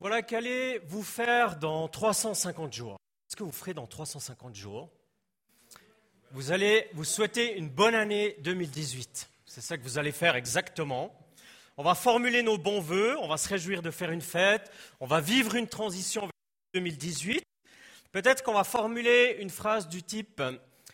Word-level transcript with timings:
Voilà, 0.00 0.22
qu'allez-vous 0.22 1.02
faire 1.02 1.58
dans 1.58 1.88
350 1.88 2.72
jours 2.72 2.98
Qu'est-ce 3.26 3.34
que 3.34 3.42
vous 3.42 3.50
ferez 3.50 3.74
dans 3.74 3.88
350 3.88 4.54
jours? 4.54 4.88
Vous 6.30 6.52
allez 6.52 6.88
vous 6.92 7.02
souhaiter 7.02 7.56
une 7.58 7.68
bonne 7.68 7.96
année 7.96 8.36
2018. 8.44 9.28
C'est 9.44 9.60
ça 9.60 9.76
que 9.76 9.82
vous 9.82 9.98
allez 9.98 10.12
faire 10.12 10.36
exactement. 10.36 11.12
On 11.76 11.82
va 11.82 11.96
formuler 11.96 12.44
nos 12.44 12.58
bons 12.58 12.80
voeux, 12.80 13.18
on 13.18 13.26
va 13.26 13.38
se 13.38 13.48
réjouir 13.48 13.82
de 13.82 13.90
faire 13.90 14.12
une 14.12 14.20
fête, 14.20 14.70
on 15.00 15.06
va 15.06 15.20
vivre 15.20 15.56
une 15.56 15.66
transition 15.66 16.20
vers 16.20 16.30
2018. 16.74 17.42
Peut-être 18.12 18.44
qu'on 18.44 18.54
va 18.54 18.64
formuler 18.64 19.38
une 19.40 19.50
phrase 19.50 19.88
du 19.88 20.04
type 20.04 20.40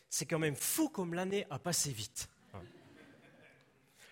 C'est 0.08 0.24
quand 0.24 0.38
même 0.38 0.56
fou 0.56 0.88
comme 0.88 1.12
l'année 1.12 1.46
a 1.50 1.58
passé 1.58 1.90
vite. 1.90 2.28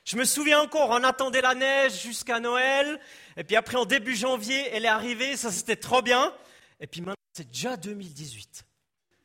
Je 0.05 0.16
me 0.16 0.25
souviens 0.25 0.61
encore, 0.61 0.91
on 0.91 1.05
attendait 1.05 1.41
la 1.41 1.55
neige 1.55 2.03
jusqu'à 2.03 2.41
Noël, 2.41 3.00
et 3.37 3.45
puis 3.45 3.55
après 3.55 3.77
en 3.77 3.85
début 3.85 4.17
janvier, 4.17 4.68
elle 4.73 4.85
est 4.85 4.89
arrivée, 4.89 5.36
ça 5.36 5.53
c'était 5.53 5.77
trop 5.77 6.03
bien, 6.03 6.35
et 6.81 6.86
puis 6.86 7.00
maintenant 7.00 7.14
c'est 7.32 7.49
déjà 7.49 7.77
2018. 7.77 8.64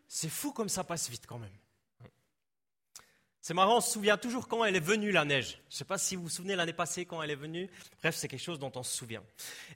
C'est 0.08 0.30
fou 0.30 0.52
comme 0.52 0.70
ça 0.70 0.84
passe 0.84 1.10
vite 1.10 1.26
quand 1.28 1.40
même. 1.40 1.52
C'est 3.42 3.54
marrant, 3.54 3.78
on 3.78 3.82
se 3.82 3.92
souvient 3.92 4.18
toujours 4.18 4.48
quand 4.48 4.66
elle 4.66 4.76
est 4.76 4.82
venue 4.82 5.12
la 5.12 5.24
neige. 5.24 5.60
Je 5.70 5.76
ne 5.76 5.78
sais 5.78 5.86
pas 5.86 5.98
si 5.98 6.16
vous 6.16 6.24
vous 6.24 6.30
souvenez 6.30 6.56
l'année 6.56 6.74
passée 6.74 7.06
quand 7.06 7.24
elle 7.24 7.32
est 7.32 7.36
venue. 7.36 7.70
Bref, 8.02 8.16
c'est 8.16 8.28
quelque 8.28 8.44
chose 8.44 8.60
dont 8.60 8.72
on 8.76 8.84
se 8.84 8.96
souvient. 8.96 9.24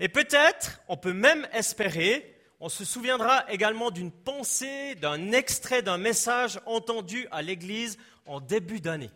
Et 0.01 0.09
peut-être, 0.09 0.81
on 0.89 0.97
peut 0.97 1.13
même 1.13 1.47
espérer, 1.53 2.37
on 2.59 2.67
se 2.67 2.83
souviendra 2.83 3.49
également 3.49 3.89
d'une 3.89 4.11
pensée, 4.11 4.95
d'un 4.95 5.31
extrait 5.31 5.81
d'un 5.81 5.97
message 5.97 6.59
entendu 6.65 7.27
à 7.31 7.41
l'église 7.41 7.97
en 8.25 8.41
début 8.41 8.81
d'année 8.81 9.09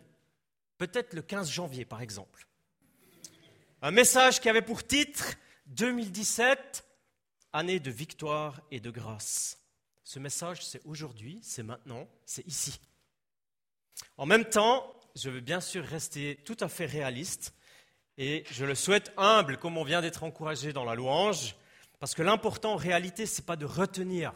peut-être 0.78 1.14
le 1.14 1.22
15 1.22 1.50
janvier 1.50 1.84
par 1.84 2.00
exemple. 2.00 2.46
Un 3.82 3.90
message 3.90 4.40
qui 4.40 4.48
avait 4.48 4.62
pour 4.62 4.86
titre 4.86 5.34
2017, 5.66 6.84
année 7.52 7.80
de 7.80 7.90
victoire 7.90 8.60
et 8.70 8.80
de 8.80 8.90
grâce. 8.90 9.58
Ce 10.04 10.18
message, 10.18 10.64
c'est 10.64 10.80
aujourd'hui, 10.84 11.40
c'est 11.42 11.62
maintenant, 11.62 12.08
c'est 12.24 12.46
ici. 12.46 12.80
En 14.16 14.26
même 14.26 14.44
temps, 14.44 14.94
je 15.14 15.30
veux 15.30 15.40
bien 15.40 15.60
sûr 15.60 15.84
rester 15.84 16.36
tout 16.44 16.56
à 16.60 16.68
fait 16.68 16.86
réaliste 16.86 17.54
et 18.18 18.44
je 18.50 18.64
le 18.64 18.74
souhaite 18.74 19.12
humble, 19.16 19.58
comme 19.58 19.76
on 19.76 19.84
vient 19.84 20.00
d'être 20.00 20.22
encouragé 20.22 20.72
dans 20.72 20.84
la 20.84 20.94
louange, 20.94 21.56
parce 21.98 22.14
que 22.14 22.22
l'important 22.22 22.74
en 22.74 22.76
réalité, 22.76 23.26
ce 23.26 23.40
n'est 23.40 23.46
pas 23.46 23.56
de 23.56 23.66
retenir 23.66 24.32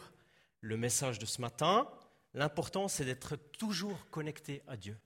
le 0.61 0.77
message 0.77 1.19
de 1.19 1.27
ce 1.27 1.41
matin, 1.41 1.89
l'important, 2.34 2.89
c'est 2.89 3.05
d'être 3.05 3.36
toujours 3.36 4.09
connecté 4.11 4.62
à 4.67 4.77
Dieu 4.77 4.98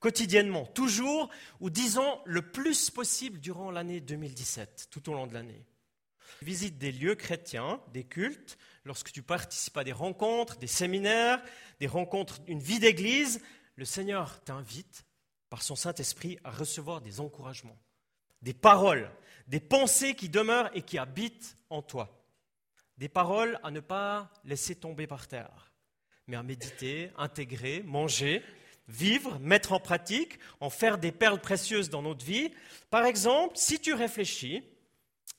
quotidiennement, 0.00 0.66
toujours, 0.66 1.30
ou 1.60 1.70
disons 1.70 2.20
le 2.24 2.42
plus 2.42 2.90
possible 2.90 3.40
durant 3.40 3.70
l'année 3.70 4.00
2017, 4.00 4.88
tout 4.90 5.10
au 5.10 5.14
long 5.14 5.26
de 5.26 5.34
l'année. 5.34 5.64
Visite 6.42 6.78
des 6.78 6.92
lieux 6.92 7.14
chrétiens, 7.14 7.80
des 7.92 8.04
cultes, 8.04 8.58
lorsque 8.84 9.10
tu 9.10 9.22
participes 9.22 9.76
à 9.76 9.84
des 9.84 9.92
rencontres, 9.92 10.58
des 10.58 10.66
séminaires, 10.66 11.42
des 11.80 11.86
rencontres, 11.86 12.40
une 12.46 12.60
vie 12.60 12.78
d'église, 12.78 13.40
le 13.76 13.84
Seigneur 13.84 14.42
t'invite 14.44 15.04
par 15.48 15.62
son 15.62 15.76
Saint-Esprit 15.76 16.38
à 16.44 16.50
recevoir 16.50 17.00
des 17.00 17.20
encouragements, 17.20 17.78
des 18.42 18.54
paroles, 18.54 19.10
des 19.46 19.60
pensées 19.60 20.14
qui 20.14 20.28
demeurent 20.28 20.70
et 20.74 20.82
qui 20.82 20.98
habitent 20.98 21.56
en 21.70 21.82
toi. 21.82 22.12
Des 22.98 23.08
paroles 23.08 23.58
à 23.62 23.70
ne 23.70 23.80
pas 23.80 24.30
laisser 24.44 24.74
tomber 24.74 25.06
par 25.06 25.28
terre, 25.28 25.72
mais 26.26 26.36
à 26.36 26.42
méditer, 26.42 27.10
intégrer, 27.16 27.82
manger, 27.84 28.42
vivre, 28.88 29.38
mettre 29.38 29.72
en 29.72 29.80
pratique, 29.80 30.38
en 30.60 30.70
faire 30.70 30.98
des 30.98 31.12
perles 31.12 31.40
précieuses 31.40 31.90
dans 31.90 32.02
notre 32.02 32.24
vie. 32.24 32.52
Par 32.90 33.04
exemple, 33.04 33.56
si 33.56 33.80
tu 33.80 33.94
réfléchis, 33.94 34.62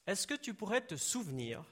est-ce 0.05 0.27
que 0.27 0.33
tu 0.33 0.53
pourrais 0.53 0.81
te 0.81 0.95
souvenir 0.95 1.63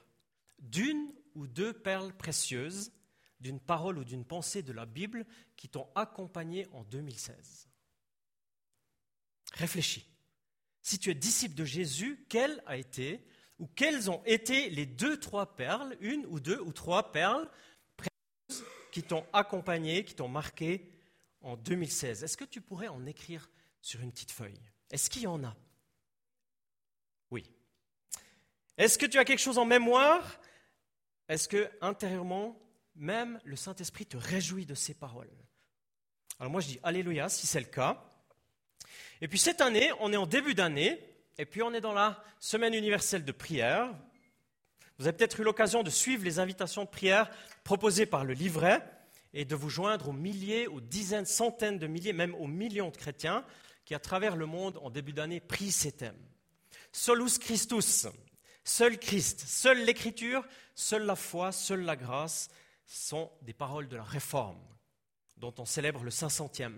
d'une 0.58 1.12
ou 1.34 1.46
deux 1.46 1.72
perles 1.72 2.12
précieuses, 2.14 2.92
d'une 3.40 3.60
parole 3.60 3.98
ou 3.98 4.04
d'une 4.04 4.24
pensée 4.24 4.62
de 4.62 4.72
la 4.72 4.86
Bible 4.86 5.26
qui 5.56 5.68
t'ont 5.68 5.88
accompagné 5.94 6.66
en 6.72 6.84
2016 6.84 7.68
Réfléchis. 9.52 10.06
Si 10.82 10.98
tu 10.98 11.10
es 11.10 11.14
disciple 11.14 11.54
de 11.54 11.64
Jésus, 11.64 12.24
quelle 12.28 12.62
a 12.66 12.76
été 12.76 13.26
ou 13.58 13.66
quelles 13.66 14.10
ont 14.10 14.22
été 14.26 14.68
les 14.70 14.86
deux, 14.86 15.18
trois 15.18 15.56
perles, 15.56 15.96
une 16.00 16.26
ou 16.26 16.40
deux 16.40 16.60
ou 16.60 16.72
trois 16.72 17.12
perles 17.12 17.48
précieuses 17.96 18.64
qui 18.92 19.02
t'ont 19.02 19.26
accompagné, 19.32 20.04
qui 20.04 20.14
t'ont 20.14 20.28
marqué 20.28 20.90
en 21.46 21.56
2016. 21.56 22.24
Est-ce 22.24 22.36
que 22.36 22.44
tu 22.44 22.60
pourrais 22.60 22.88
en 22.88 23.06
écrire 23.06 23.48
sur 23.80 24.00
une 24.00 24.10
petite 24.10 24.32
feuille? 24.32 24.60
Est-ce 24.90 25.08
qu'il 25.08 25.22
y 25.22 25.26
en 25.26 25.42
a? 25.44 25.56
Oui. 27.30 27.48
Est-ce 28.76 28.98
que 28.98 29.06
tu 29.06 29.18
as 29.18 29.24
quelque 29.24 29.40
chose 29.40 29.58
en 29.58 29.64
mémoire? 29.64 30.40
Est-ce 31.28 31.48
que 31.48 31.70
intérieurement, 31.80 32.60
même 32.96 33.40
le 33.44 33.56
Saint-Esprit 33.56 34.06
te 34.06 34.16
réjouit 34.16 34.66
de 34.66 34.74
ces 34.74 34.92
paroles? 34.92 35.30
Alors 36.38 36.50
moi 36.50 36.60
je 36.60 36.66
dis 36.66 36.80
Alléluia 36.82 37.28
si 37.28 37.46
c'est 37.46 37.60
le 37.60 37.66
cas. 37.66 38.04
Et 39.20 39.28
puis 39.28 39.38
cette 39.38 39.60
année, 39.60 39.90
on 40.00 40.12
est 40.12 40.16
en 40.16 40.26
début 40.26 40.54
d'année, 40.54 41.00
et 41.38 41.46
puis 41.46 41.62
on 41.62 41.72
est 41.72 41.80
dans 41.80 41.94
la 41.94 42.22
semaine 42.40 42.74
universelle 42.74 43.24
de 43.24 43.32
prière. 43.32 43.94
Vous 44.98 45.06
avez 45.06 45.16
peut-être 45.16 45.40
eu 45.40 45.44
l'occasion 45.44 45.82
de 45.82 45.90
suivre 45.90 46.24
les 46.24 46.38
invitations 46.38 46.84
de 46.84 46.88
prière 46.88 47.30
proposées 47.62 48.06
par 48.06 48.24
le 48.24 48.34
livret 48.34 48.82
et 49.34 49.44
de 49.44 49.54
vous 49.54 49.70
joindre 49.70 50.08
aux 50.08 50.12
milliers, 50.12 50.66
aux 50.66 50.80
dizaines, 50.80 51.26
centaines 51.26 51.78
de 51.78 51.86
milliers, 51.86 52.12
même 52.12 52.34
aux 52.34 52.46
millions 52.46 52.90
de 52.90 52.96
chrétiens 52.96 53.44
qui, 53.84 53.94
à 53.94 53.98
travers 53.98 54.36
le 54.36 54.46
monde, 54.46 54.78
en 54.82 54.90
début 54.90 55.12
d'année, 55.12 55.40
prient 55.40 55.72
ces 55.72 55.92
thèmes. 55.92 56.20
Solus 56.92 57.38
Christus, 57.38 58.06
seul 58.64 58.98
Christ, 58.98 59.40
seule 59.46 59.84
l'Écriture, 59.84 60.44
seule 60.74 61.04
la 61.04 61.16
foi, 61.16 61.52
seule 61.52 61.82
la 61.82 61.96
grâce 61.96 62.48
sont 62.86 63.30
des 63.42 63.52
paroles 63.52 63.88
de 63.88 63.96
la 63.96 64.02
Réforme, 64.02 64.60
dont 65.36 65.54
on 65.58 65.64
célèbre 65.64 66.02
le 66.04 66.10
500e. 66.10 66.72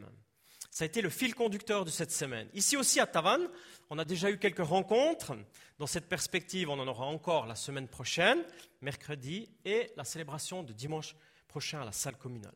Ça 0.71 0.85
a 0.85 0.87
été 0.87 1.01
le 1.01 1.11
fil 1.11 1.35
conducteur 1.35 1.85
de 1.85 1.91
cette 1.91 2.13
semaine. 2.13 2.49
Ici 2.55 2.77
aussi 2.77 3.01
à 3.01 3.07
Tavannes, 3.07 3.49
on 3.91 3.99
a 3.99 4.05
déjà 4.05 4.31
eu 4.31 4.39
quelques 4.39 4.65
rencontres. 4.65 5.37
Dans 5.79 5.87
cette 5.87 6.09
perspective, 6.09 6.69
on 6.69 6.79
en 6.79 6.87
aura 6.87 7.07
encore 7.07 7.47
la 7.47 7.55
semaine 7.55 7.89
prochaine, 7.89 8.45
mercredi, 8.81 9.51
et 9.65 9.91
la 9.97 10.05
célébration 10.05 10.63
de 10.63 10.73
dimanche 10.73 11.17
prochain 11.49 11.81
à 11.81 11.85
la 11.85 11.93
salle 11.93 12.17
communale. 12.17 12.55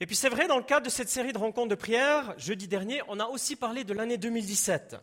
Et 0.00 0.06
puis 0.06 0.14
c'est 0.14 0.28
vrai, 0.28 0.46
dans 0.46 0.58
le 0.58 0.64
cadre 0.64 0.86
de 0.86 0.90
cette 0.90 1.08
série 1.08 1.32
de 1.32 1.38
rencontres 1.38 1.70
de 1.70 1.74
prière, 1.74 2.38
jeudi 2.38 2.68
dernier, 2.68 3.02
on 3.08 3.18
a 3.18 3.26
aussi 3.26 3.56
parlé 3.56 3.82
de 3.82 3.94
l'année 3.94 4.18
2017. 4.18 4.96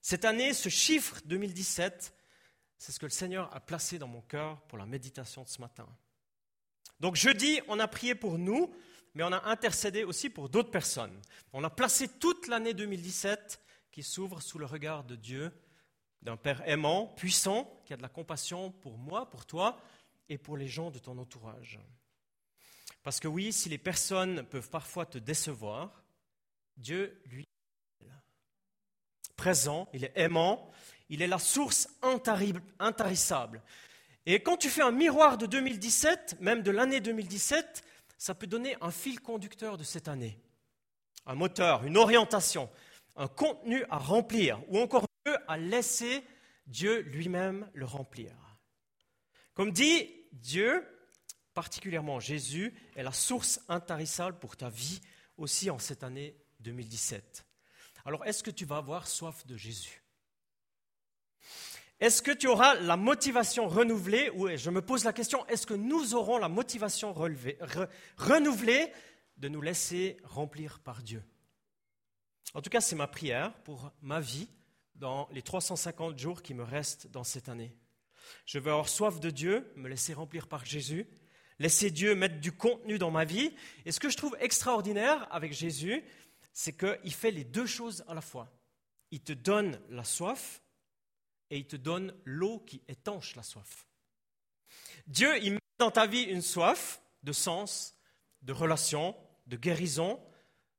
Cette 0.00 0.24
année, 0.24 0.52
ce 0.52 0.68
chiffre 0.68 1.20
2017, 1.26 2.12
c'est 2.78 2.92
ce 2.92 2.98
que 2.98 3.06
le 3.06 3.10
Seigneur 3.10 3.54
a 3.54 3.60
placé 3.60 3.98
dans 3.98 4.08
mon 4.08 4.20
cœur 4.22 4.60
pour 4.62 4.78
la 4.78 4.86
méditation 4.86 5.42
de 5.42 5.48
ce 5.48 5.60
matin. 5.60 5.86
Donc 7.00 7.16
jeudi, 7.16 7.60
on 7.68 7.78
a 7.78 7.86
prié 7.86 8.14
pour 8.14 8.38
nous, 8.38 8.74
mais 9.14 9.22
on 9.22 9.32
a 9.32 9.44
intercédé 9.44 10.02
aussi 10.04 10.28
pour 10.28 10.48
d'autres 10.48 10.70
personnes. 10.70 11.20
On 11.52 11.62
a 11.62 11.70
placé 11.70 12.08
toute 12.08 12.48
l'année 12.48 12.74
2017 12.74 13.60
qui 13.92 14.02
s'ouvre 14.02 14.42
sous 14.42 14.58
le 14.58 14.66
regard 14.66 15.04
de 15.04 15.14
Dieu, 15.14 15.52
d'un 16.20 16.36
Père 16.36 16.66
aimant, 16.68 17.06
puissant, 17.06 17.80
qui 17.84 17.92
a 17.92 17.96
de 17.96 18.02
la 18.02 18.08
compassion 18.08 18.72
pour 18.72 18.98
moi, 18.98 19.30
pour 19.30 19.46
toi, 19.46 19.78
et 20.28 20.38
pour 20.38 20.56
les 20.56 20.68
gens 20.68 20.90
de 20.90 20.98
ton 20.98 21.18
entourage. 21.18 21.78
Parce 23.02 23.20
que 23.20 23.28
oui, 23.28 23.52
si 23.52 23.68
les 23.68 23.78
personnes 23.78 24.44
peuvent 24.44 24.70
parfois 24.70 25.06
te 25.06 25.18
décevoir, 25.18 26.02
Dieu, 26.76 27.20
lui, 27.26 27.44
est 28.00 28.08
présent, 29.36 29.88
il 29.92 30.04
est 30.04 30.12
aimant, 30.16 30.70
il 31.08 31.22
est 31.22 31.26
la 31.26 31.38
source 31.38 31.88
intarissable. 32.02 33.62
Et 34.26 34.42
quand 34.42 34.56
tu 34.56 34.70
fais 34.70 34.82
un 34.82 34.90
miroir 34.90 35.36
de 35.36 35.46
2017, 35.46 36.38
même 36.40 36.62
de 36.62 36.70
l'année 36.70 37.00
2017, 37.00 37.84
ça 38.16 38.34
peut 38.34 38.46
donner 38.46 38.76
un 38.80 38.90
fil 38.90 39.20
conducteur 39.20 39.76
de 39.76 39.84
cette 39.84 40.08
année, 40.08 40.38
un 41.26 41.34
moteur, 41.34 41.84
une 41.84 41.98
orientation, 41.98 42.70
un 43.16 43.28
contenu 43.28 43.84
à 43.90 43.98
remplir, 43.98 44.60
ou 44.68 44.78
encore 44.78 45.04
mieux, 45.26 45.36
à 45.46 45.58
laisser 45.58 46.24
Dieu 46.66 47.00
lui-même 47.00 47.68
le 47.74 47.84
remplir. 47.84 48.32
Comme 49.54 49.70
dit 49.70 50.10
Dieu, 50.32 50.84
particulièrement 51.54 52.20
Jésus, 52.20 52.74
est 52.96 53.02
la 53.02 53.12
source 53.12 53.60
intarissable 53.68 54.38
pour 54.38 54.56
ta 54.56 54.68
vie 54.68 55.00
aussi 55.36 55.70
en 55.70 55.78
cette 55.78 56.02
année 56.02 56.36
2017. 56.60 57.46
Alors, 58.04 58.24
est-ce 58.26 58.42
que 58.42 58.50
tu 58.50 58.64
vas 58.64 58.78
avoir 58.78 59.06
soif 59.06 59.46
de 59.46 59.56
Jésus? 59.56 60.02
Est-ce 62.00 62.20
que 62.20 62.32
tu 62.32 62.48
auras 62.48 62.74
la 62.74 62.96
motivation 62.96 63.68
renouvelée? 63.68 64.28
Ou 64.30 64.48
je 64.56 64.70
me 64.70 64.82
pose 64.82 65.04
la 65.04 65.12
question, 65.12 65.46
est-ce 65.46 65.66
que 65.66 65.74
nous 65.74 66.14
aurons 66.14 66.38
la 66.38 66.48
motivation 66.48 67.12
renouvelée 67.12 68.92
de 69.36 69.48
nous 69.48 69.62
laisser 69.62 70.18
remplir 70.24 70.80
par 70.80 71.02
Dieu? 71.02 71.22
En 72.52 72.60
tout 72.60 72.70
cas, 72.70 72.80
c'est 72.80 72.96
ma 72.96 73.06
prière 73.06 73.54
pour 73.62 73.92
ma 74.02 74.20
vie 74.20 74.48
dans 74.96 75.28
les 75.32 75.42
350 75.42 76.18
jours 76.18 76.42
qui 76.42 76.54
me 76.54 76.62
restent 76.62 77.06
dans 77.06 77.24
cette 77.24 77.48
année. 77.48 77.76
Je 78.46 78.58
veux 78.58 78.70
avoir 78.70 78.88
soif 78.88 79.20
de 79.20 79.30
Dieu, 79.30 79.70
me 79.76 79.88
laisser 79.88 80.14
remplir 80.14 80.46
par 80.46 80.64
Jésus, 80.64 81.06
laisser 81.58 81.90
Dieu 81.90 82.14
mettre 82.14 82.40
du 82.40 82.52
contenu 82.52 82.98
dans 82.98 83.10
ma 83.10 83.24
vie. 83.24 83.52
Et 83.84 83.92
ce 83.92 84.00
que 84.00 84.10
je 84.10 84.16
trouve 84.16 84.36
extraordinaire 84.40 85.26
avec 85.30 85.52
Jésus, 85.52 86.02
c'est 86.52 86.76
qu'il 86.76 87.14
fait 87.14 87.30
les 87.30 87.44
deux 87.44 87.66
choses 87.66 88.04
à 88.08 88.14
la 88.14 88.20
fois. 88.20 88.52
Il 89.10 89.20
te 89.20 89.32
donne 89.32 89.80
la 89.90 90.04
soif 90.04 90.62
et 91.50 91.58
il 91.58 91.66
te 91.66 91.76
donne 91.76 92.14
l'eau 92.24 92.60
qui 92.60 92.82
étanche 92.88 93.36
la 93.36 93.42
soif. 93.42 93.86
Dieu, 95.06 95.36
il 95.42 95.54
met 95.54 95.60
dans 95.78 95.90
ta 95.90 96.06
vie 96.06 96.22
une 96.22 96.42
soif 96.42 97.00
de 97.22 97.32
sens, 97.32 97.96
de 98.42 98.52
relation, 98.52 99.16
de 99.46 99.56
guérison, 99.56 100.20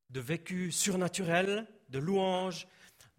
de 0.10 0.20
vécu 0.20 0.72
surnaturel, 0.72 1.68
de 1.90 2.00
louange, 2.00 2.68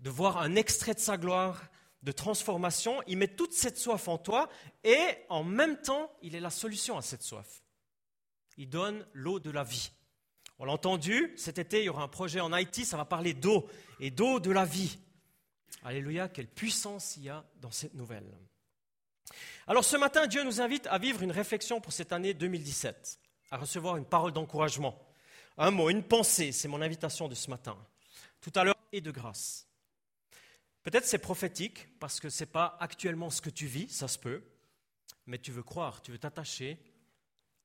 de 0.00 0.10
voir 0.10 0.38
un 0.38 0.54
extrait 0.54 0.94
de 0.94 1.00
sa 1.00 1.16
gloire, 1.16 1.62
de 2.06 2.12
transformation. 2.12 3.02
Il 3.08 3.18
met 3.18 3.26
toute 3.26 3.52
cette 3.52 3.76
soif 3.76 4.06
en 4.06 4.16
toi 4.16 4.48
et 4.84 5.18
en 5.28 5.42
même 5.42 5.76
temps, 5.82 6.10
il 6.22 6.36
est 6.36 6.40
la 6.40 6.50
solution 6.50 6.96
à 6.96 7.02
cette 7.02 7.22
soif. 7.22 7.62
Il 8.56 8.70
donne 8.70 9.04
l'eau 9.12 9.40
de 9.40 9.50
la 9.50 9.64
vie. 9.64 9.90
On 10.60 10.64
l'a 10.64 10.72
entendu, 10.72 11.34
cet 11.36 11.58
été, 11.58 11.80
il 11.80 11.86
y 11.86 11.88
aura 11.88 12.04
un 12.04 12.08
projet 12.08 12.40
en 12.40 12.52
Haïti, 12.52 12.84
ça 12.84 12.96
va 12.96 13.04
parler 13.04 13.34
d'eau 13.34 13.68
et 13.98 14.10
d'eau 14.10 14.38
de 14.38 14.52
la 14.52 14.64
vie. 14.64 14.98
Alléluia, 15.82 16.28
quelle 16.28 16.46
puissance 16.46 17.16
il 17.16 17.24
y 17.24 17.28
a 17.28 17.44
dans 17.60 17.72
cette 17.72 17.94
nouvelle. 17.94 18.32
Alors 19.66 19.84
ce 19.84 19.96
matin, 19.96 20.28
Dieu 20.28 20.44
nous 20.44 20.60
invite 20.60 20.86
à 20.86 20.98
vivre 20.98 21.22
une 21.22 21.32
réflexion 21.32 21.80
pour 21.80 21.92
cette 21.92 22.12
année 22.12 22.32
2017, 22.32 23.18
à 23.50 23.58
recevoir 23.58 23.96
une 23.96 24.06
parole 24.06 24.32
d'encouragement, 24.32 24.96
un 25.58 25.72
mot, 25.72 25.90
une 25.90 26.04
pensée, 26.04 26.52
c'est 26.52 26.68
mon 26.68 26.80
invitation 26.80 27.26
de 27.26 27.34
ce 27.34 27.50
matin. 27.50 27.76
Tout 28.40 28.52
à 28.54 28.62
l'heure, 28.62 28.76
et 28.92 29.00
de 29.00 29.10
grâce. 29.10 29.65
Peut-être 30.86 31.04
c'est 31.04 31.18
prophétique, 31.18 31.88
parce 31.98 32.20
que 32.20 32.30
ce 32.30 32.44
n'est 32.44 32.50
pas 32.50 32.76
actuellement 32.78 33.28
ce 33.28 33.40
que 33.40 33.50
tu 33.50 33.66
vis, 33.66 33.88
ça 33.88 34.06
se 34.06 34.20
peut, 34.20 34.44
mais 35.26 35.36
tu 35.36 35.50
veux 35.50 35.64
croire, 35.64 36.00
tu 36.00 36.12
veux 36.12 36.18
t'attacher, 36.18 36.78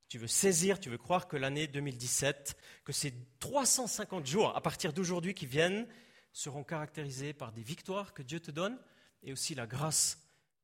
tu 0.08 0.18
veux 0.18 0.26
saisir, 0.26 0.80
tu 0.80 0.90
veux 0.90 0.98
croire 0.98 1.28
que 1.28 1.36
l'année 1.36 1.68
2017, 1.68 2.56
que 2.84 2.92
ces 2.92 3.14
350 3.38 4.26
jours 4.26 4.56
à 4.56 4.60
partir 4.60 4.92
d'aujourd'hui 4.92 5.34
qui 5.34 5.46
viennent, 5.46 5.86
seront 6.32 6.64
caractérisés 6.64 7.32
par 7.32 7.52
des 7.52 7.62
victoires 7.62 8.12
que 8.12 8.22
Dieu 8.22 8.40
te 8.40 8.50
donne 8.50 8.76
et 9.22 9.32
aussi 9.32 9.54
la 9.54 9.68
grâce 9.68 10.18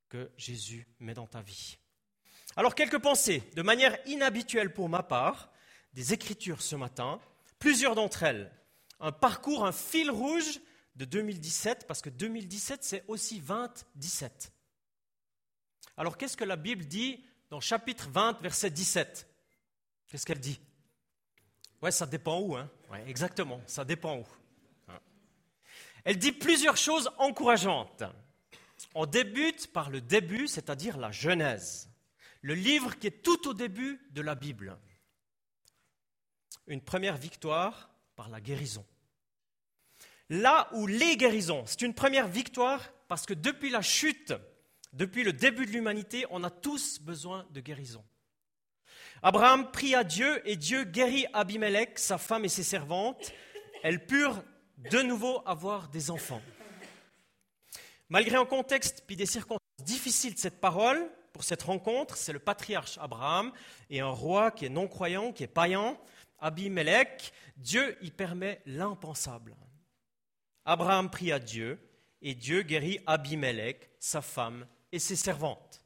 que 0.08 0.28
Jésus 0.37 0.88
met 0.99 1.14
dans 1.14 1.28
ta 1.28 1.43
vie. 1.43 1.78
Alors 2.56 2.75
quelques 2.75 2.99
pensées, 2.99 3.44
de 3.54 3.62
manière 3.62 3.96
inhabituelle 4.04 4.72
pour 4.72 4.88
ma 4.88 5.04
part, 5.04 5.52
des 5.93 6.12
Écritures 6.12 6.61
ce 6.61 6.75
matin, 6.75 7.20
plusieurs 7.61 7.94
d'entre 7.94 8.25
elles, 8.25 8.50
un 8.99 9.12
parcours, 9.12 9.64
un 9.64 9.70
fil 9.70 10.11
rouge 10.11 10.58
de 10.99 11.05
2017, 11.05 11.87
parce 11.87 12.03
que 12.03 12.11
2017 12.11 12.83
c'est 12.83 13.05
aussi 13.06 13.41
2017. 13.41 14.53
Alors 15.97 16.19
qu'est-ce 16.19 16.37
que 16.37 16.45
la 16.45 16.56
Bible 16.56 16.85
dit 16.85 17.25
dans 17.50 17.61
chapitre 17.61 18.11
20, 18.11 18.43
verset 18.43 18.71
17 18.71 19.27
Qu'est-ce 20.09 20.27
qu'elle 20.27 20.41
dit? 20.41 20.61
Ouais, 21.81 21.93
ça 21.93 22.06
dépend 22.06 22.41
où, 22.41 22.56
hein 22.56 22.69
exactement, 23.06 23.61
ça 23.67 23.85
dépend 23.85 24.19
où. 24.19 24.27
Elle 26.05 26.19
dit 26.19 26.33
plusieurs 26.33 26.77
choses 26.77 27.11
encourageantes. 27.19 28.03
On 28.95 29.06
débute 29.06 29.73
par 29.73 29.91
le 29.91 30.00
début, 30.00 30.49
c'est-à-dire 30.49 30.97
la 30.97 31.12
Genèse, 31.12 31.91
le 32.43 32.55
livre 32.55 32.99
qui 32.99 33.06
est 33.09 33.23
tout 33.23 33.49
au 33.49 33.55
début 33.55 34.00
de 34.11 34.23
la 34.23 34.35
Bible. 34.35 34.79
Une 36.67 36.81
première 36.81 37.17
victoire 37.17 37.91
par 38.17 38.29
la 38.29 38.41
guérison. 38.41 38.85
Là 40.30 40.69
où 40.72 40.86
les 40.86 41.16
guérisons, 41.16 41.64
c'est 41.66 41.82
une 41.82 41.94
première 41.94 42.28
victoire 42.28 42.92
parce 43.08 43.25
que 43.25 43.34
depuis 43.34 43.70
la 43.70 43.82
chute, 43.82 44.34
depuis 44.92 45.25
le 45.25 45.32
début 45.32 45.66
de 45.66 45.70
l'humanité, 45.70 46.26
on 46.30 46.44
a 46.44 46.50
tous 46.50 47.00
besoin 47.00 47.46
de 47.50 47.60
guérison. 47.60 48.04
Abraham 49.22 49.70
prie 49.70 49.94
à 49.94 50.04
Dieu 50.04 50.46
et 50.48 50.56
Dieu 50.56 50.84
guérit 50.84 51.26
Abimelech, 51.32 51.98
sa 51.98 52.19
femme 52.19 52.44
et 52.44 52.48
ses 52.48 52.62
servantes. 52.62 53.32
Elles 53.82 54.04
purent 54.04 54.42
de 54.90 55.00
nouveau 55.00 55.42
avoir 55.46 55.88
des 55.88 56.10
enfants. 56.10 56.42
Malgré 58.08 58.36
un 58.36 58.44
contexte 58.44 59.04
puis 59.06 59.16
des 59.16 59.26
circonstances 59.26 59.58
difficiles 59.82 60.34
de 60.34 60.38
cette 60.38 60.60
parole, 60.60 61.10
pour 61.32 61.44
cette 61.44 61.62
rencontre, 61.62 62.16
c'est 62.16 62.32
le 62.32 62.38
patriarche 62.38 62.98
Abraham 62.98 63.52
et 63.90 64.00
un 64.00 64.10
roi 64.10 64.50
qui 64.50 64.64
est 64.64 64.70
non-croyant, 64.70 65.32
qui 65.32 65.44
est 65.44 65.46
païen, 65.48 65.96
Abimelech. 66.40 67.32
Dieu 67.56 67.96
y 68.02 68.10
permet 68.10 68.60
l'impensable. 68.66 69.56
Abraham 70.69 71.09
prie 71.09 71.32
à 71.32 71.38
Dieu 71.38 71.81
et 72.20 72.35
Dieu 72.35 72.61
guérit 72.61 73.00
Abimelech, 73.06 73.88
sa 73.99 74.20
femme 74.20 74.67
et 74.93 74.99
ses 74.99 75.17
servantes. 75.17 75.81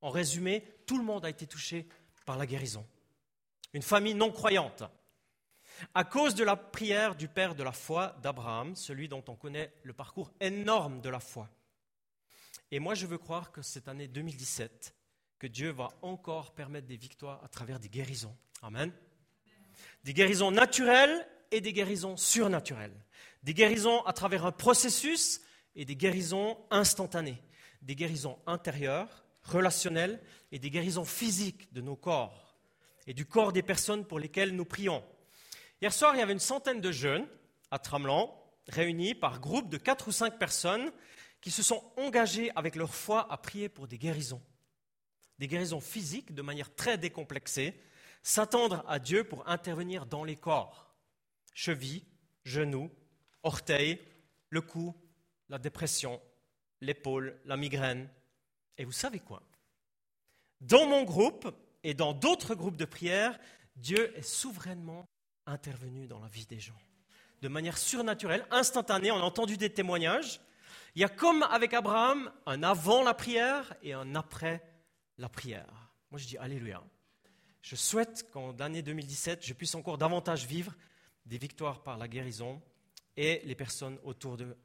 En 0.00 0.08
résumé, 0.08 0.64
tout 0.86 0.96
le 0.96 1.04
monde 1.04 1.26
a 1.26 1.28
été 1.28 1.46
touché 1.46 1.86
par 2.24 2.38
la 2.38 2.46
guérison. 2.46 2.86
Une 3.74 3.82
famille 3.82 4.14
non 4.14 4.32
croyante, 4.32 4.84
à 5.94 6.04
cause 6.04 6.34
de 6.34 6.44
la 6.44 6.56
prière 6.56 7.14
du 7.14 7.28
père 7.28 7.54
de 7.54 7.62
la 7.62 7.72
foi 7.72 8.16
d'Abraham, 8.22 8.74
celui 8.74 9.06
dont 9.06 9.22
on 9.28 9.36
connaît 9.36 9.70
le 9.82 9.92
parcours 9.92 10.32
énorme 10.40 11.02
de 11.02 11.10
la 11.10 11.20
foi. 11.20 11.50
Et 12.70 12.78
moi, 12.78 12.94
je 12.94 13.04
veux 13.04 13.18
croire 13.18 13.52
que 13.52 13.60
cette 13.60 13.86
année 13.86 14.08
2017, 14.08 14.94
que 15.38 15.46
Dieu 15.46 15.72
va 15.72 15.90
encore 16.00 16.54
permettre 16.54 16.86
des 16.86 16.96
victoires 16.96 17.44
à 17.44 17.48
travers 17.48 17.78
des 17.78 17.90
guérisons. 17.90 18.34
Amen. 18.62 18.92
Des 20.04 20.14
guérisons 20.14 20.52
naturelles 20.52 21.28
et 21.50 21.60
des 21.60 21.74
guérisons 21.74 22.16
surnaturelles. 22.16 22.96
Des 23.42 23.54
guérisons 23.54 24.04
à 24.04 24.12
travers 24.12 24.46
un 24.46 24.52
processus 24.52 25.40
et 25.74 25.84
des 25.84 25.96
guérisons 25.96 26.58
instantanées. 26.70 27.42
Des 27.80 27.96
guérisons 27.96 28.38
intérieures, 28.46 29.24
relationnelles 29.42 30.22
et 30.52 30.58
des 30.58 30.70
guérisons 30.70 31.04
physiques 31.04 31.72
de 31.72 31.80
nos 31.80 31.96
corps 31.96 32.56
et 33.06 33.14
du 33.14 33.26
corps 33.26 33.52
des 33.52 33.62
personnes 33.62 34.04
pour 34.04 34.20
lesquelles 34.20 34.54
nous 34.54 34.64
prions. 34.64 35.02
Hier 35.80 35.92
soir, 35.92 36.14
il 36.14 36.18
y 36.18 36.22
avait 36.22 36.32
une 36.32 36.38
centaine 36.38 36.80
de 36.80 36.92
jeunes 36.92 37.26
à 37.70 37.78
Tramelan, 37.78 38.38
réunis 38.68 39.14
par 39.14 39.40
groupe 39.40 39.68
de 39.68 39.76
quatre 39.76 40.08
ou 40.08 40.12
cinq 40.12 40.38
personnes 40.38 40.92
qui 41.40 41.50
se 41.50 41.64
sont 41.64 41.82
engagés 41.96 42.52
avec 42.54 42.76
leur 42.76 42.94
foi 42.94 43.26
à 43.32 43.36
prier 43.36 43.68
pour 43.68 43.88
des 43.88 43.98
guérisons. 43.98 44.42
Des 45.40 45.48
guérisons 45.48 45.80
physiques 45.80 46.32
de 46.32 46.42
manière 46.42 46.72
très 46.74 46.98
décomplexée, 46.98 47.74
s'attendre 48.22 48.84
à 48.86 49.00
Dieu 49.00 49.24
pour 49.24 49.48
intervenir 49.48 50.06
dans 50.06 50.22
les 50.22 50.36
corps. 50.36 50.94
Chevilles, 51.52 52.06
genoux, 52.44 52.92
orteils, 53.42 53.98
le 54.50 54.60
cou, 54.60 54.94
la 55.48 55.58
dépression, 55.58 56.20
l'épaule, 56.80 57.38
la 57.44 57.56
migraine. 57.56 58.08
Et 58.78 58.84
vous 58.84 58.92
savez 58.92 59.20
quoi? 59.20 59.42
Dans 60.60 60.86
mon 60.86 61.02
groupe 61.02 61.54
et 61.82 61.94
dans 61.94 62.12
d'autres 62.12 62.54
groupes 62.54 62.76
de 62.76 62.84
prière, 62.84 63.38
Dieu 63.76 64.16
est 64.16 64.22
souverainement 64.22 65.06
intervenu 65.46 66.06
dans 66.06 66.20
la 66.20 66.28
vie 66.28 66.46
des 66.46 66.60
gens. 66.60 66.78
De 67.40 67.48
manière 67.48 67.78
surnaturelle, 67.78 68.46
instantanée, 68.50 69.10
on 69.10 69.16
a 69.16 69.22
entendu 69.22 69.56
des 69.56 69.70
témoignages. 69.70 70.40
Il 70.94 71.00
y 71.00 71.04
a 71.04 71.08
comme 71.08 71.42
avec 71.44 71.74
Abraham 71.74 72.30
un 72.46 72.62
avant 72.62 73.02
la 73.02 73.14
prière 73.14 73.74
et 73.82 73.92
un 73.92 74.14
après 74.14 74.62
la 75.18 75.28
prière. 75.28 75.90
Moi 76.10 76.18
je 76.20 76.26
dis 76.26 76.36
Alléluia. 76.38 76.82
Je 77.62 77.76
souhaite 77.76 78.30
qu'en 78.30 78.54
l'année 78.58 78.82
2017, 78.82 79.44
je 79.44 79.54
puisse 79.54 79.74
encore 79.74 79.98
davantage 79.98 80.46
vivre 80.46 80.74
des 81.26 81.38
victoires 81.38 81.82
par 81.82 81.96
la 81.96 82.08
guérison 82.08 82.60
et 83.16 83.42
les 83.44 83.54
personnes 83.54 83.98
autour 84.04 84.36
de, 84.36 84.56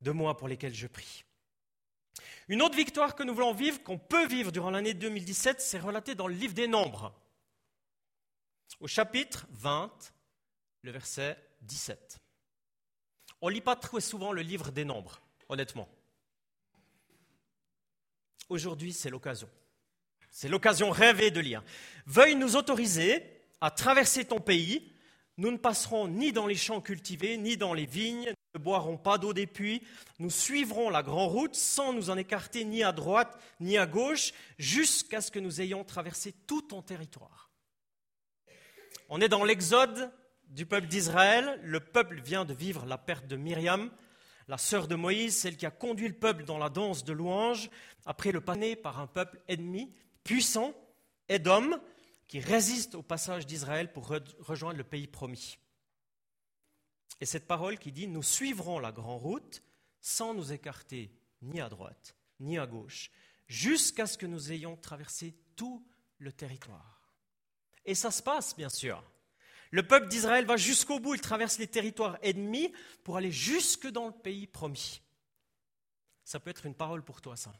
de 0.00 0.10
moi 0.10 0.36
pour 0.36 0.48
lesquelles 0.48 0.74
je 0.74 0.86
prie. 0.86 1.24
Une 2.48 2.62
autre 2.62 2.76
victoire 2.76 3.14
que 3.14 3.22
nous 3.22 3.34
voulons 3.34 3.54
vivre, 3.54 3.82
qu'on 3.82 3.98
peut 3.98 4.26
vivre 4.26 4.52
durant 4.52 4.70
l'année 4.70 4.94
2017, 4.94 5.60
c'est 5.60 5.78
relaté 5.78 6.14
dans 6.14 6.26
le 6.26 6.34
livre 6.34 6.54
des 6.54 6.66
Nombres. 6.66 7.14
Au 8.80 8.86
chapitre 8.86 9.46
20, 9.50 10.12
le 10.82 10.90
verset 10.90 11.38
17. 11.62 12.20
On 13.40 13.48
ne 13.48 13.54
lit 13.54 13.60
pas 13.60 13.76
très 13.76 14.00
souvent 14.00 14.32
le 14.32 14.42
livre 14.42 14.70
des 14.70 14.84
nombres, 14.84 15.22
honnêtement. 15.48 15.88
Aujourd'hui, 18.48 18.92
c'est 18.92 19.10
l'occasion. 19.10 19.48
C'est 20.30 20.48
l'occasion 20.48 20.90
rêvée 20.90 21.30
de 21.30 21.40
lire. 21.40 21.62
Veuille 22.06 22.34
nous 22.34 22.56
autoriser 22.56 23.24
à 23.60 23.70
traverser 23.70 24.24
ton 24.24 24.40
pays. 24.40 24.91
Nous 25.42 25.50
ne 25.50 25.56
passerons 25.56 26.06
ni 26.06 26.30
dans 26.30 26.46
les 26.46 26.54
champs 26.54 26.80
cultivés, 26.80 27.36
ni 27.36 27.56
dans 27.56 27.74
les 27.74 27.84
vignes, 27.84 28.28
nous 28.28 28.60
ne 28.60 28.64
boirons 28.64 28.96
pas 28.96 29.18
d'eau 29.18 29.32
des 29.32 29.48
puits. 29.48 29.82
Nous 30.20 30.30
suivrons 30.30 30.88
la 30.88 31.02
grande 31.02 31.32
route 31.32 31.56
sans 31.56 31.92
nous 31.92 32.10
en 32.10 32.16
écarter 32.16 32.64
ni 32.64 32.84
à 32.84 32.92
droite 32.92 33.36
ni 33.58 33.76
à 33.76 33.84
gauche, 33.84 34.32
jusqu'à 34.56 35.20
ce 35.20 35.32
que 35.32 35.40
nous 35.40 35.60
ayons 35.60 35.82
traversé 35.82 36.32
tout 36.46 36.62
ton 36.62 36.80
territoire. 36.80 37.50
On 39.08 39.20
est 39.20 39.28
dans 39.28 39.42
l'Exode 39.42 40.12
du 40.44 40.64
peuple 40.64 40.86
d'Israël. 40.86 41.58
Le 41.64 41.80
peuple 41.80 42.20
vient 42.20 42.44
de 42.44 42.54
vivre 42.54 42.86
la 42.86 42.96
perte 42.96 43.26
de 43.26 43.34
Myriam, 43.34 43.90
la 44.46 44.58
sœur 44.58 44.86
de 44.86 44.94
Moïse, 44.94 45.36
celle 45.36 45.56
qui 45.56 45.66
a 45.66 45.72
conduit 45.72 46.06
le 46.06 46.14
peuple 46.14 46.44
dans 46.44 46.58
la 46.58 46.68
danse 46.68 47.02
de 47.02 47.12
louange, 47.12 47.68
après 48.06 48.30
le 48.30 48.42
pané 48.42 48.76
par 48.76 49.00
un 49.00 49.08
peuple 49.08 49.40
ennemi, 49.48 49.92
puissant, 50.22 50.72
Édom, 51.28 51.80
qui 52.32 52.40
résiste 52.40 52.94
au 52.94 53.02
passage 53.02 53.46
d'Israël 53.46 53.92
pour 53.92 54.08
rejoindre 54.38 54.78
le 54.78 54.84
pays 54.84 55.06
promis. 55.06 55.58
Et 57.20 57.26
cette 57.26 57.46
parole 57.46 57.78
qui 57.78 57.92
dit 57.92 58.08
Nous 58.08 58.22
suivrons 58.22 58.78
la 58.78 58.90
grande 58.90 59.20
route 59.20 59.62
sans 60.00 60.32
nous 60.32 60.50
écarter 60.50 61.14
ni 61.42 61.60
à 61.60 61.68
droite 61.68 62.16
ni 62.40 62.56
à 62.56 62.66
gauche, 62.66 63.10
jusqu'à 63.48 64.06
ce 64.06 64.16
que 64.16 64.24
nous 64.24 64.50
ayons 64.50 64.78
traversé 64.78 65.36
tout 65.56 65.86
le 66.16 66.32
territoire. 66.32 67.12
Et 67.84 67.94
ça 67.94 68.10
se 68.10 68.22
passe, 68.22 68.56
bien 68.56 68.70
sûr. 68.70 69.04
Le 69.70 69.86
peuple 69.86 70.08
d'Israël 70.08 70.46
va 70.46 70.56
jusqu'au 70.56 71.00
bout, 71.00 71.14
il 71.14 71.20
traverse 71.20 71.58
les 71.58 71.66
territoires 71.66 72.16
ennemis 72.22 72.72
pour 73.04 73.18
aller 73.18 73.30
jusque 73.30 73.88
dans 73.88 74.06
le 74.06 74.14
pays 74.14 74.46
promis. 74.46 75.02
Ça 76.24 76.40
peut 76.40 76.48
être 76.48 76.64
une 76.64 76.74
parole 76.74 77.04
pour 77.04 77.20
toi, 77.20 77.36
ça. 77.36 77.52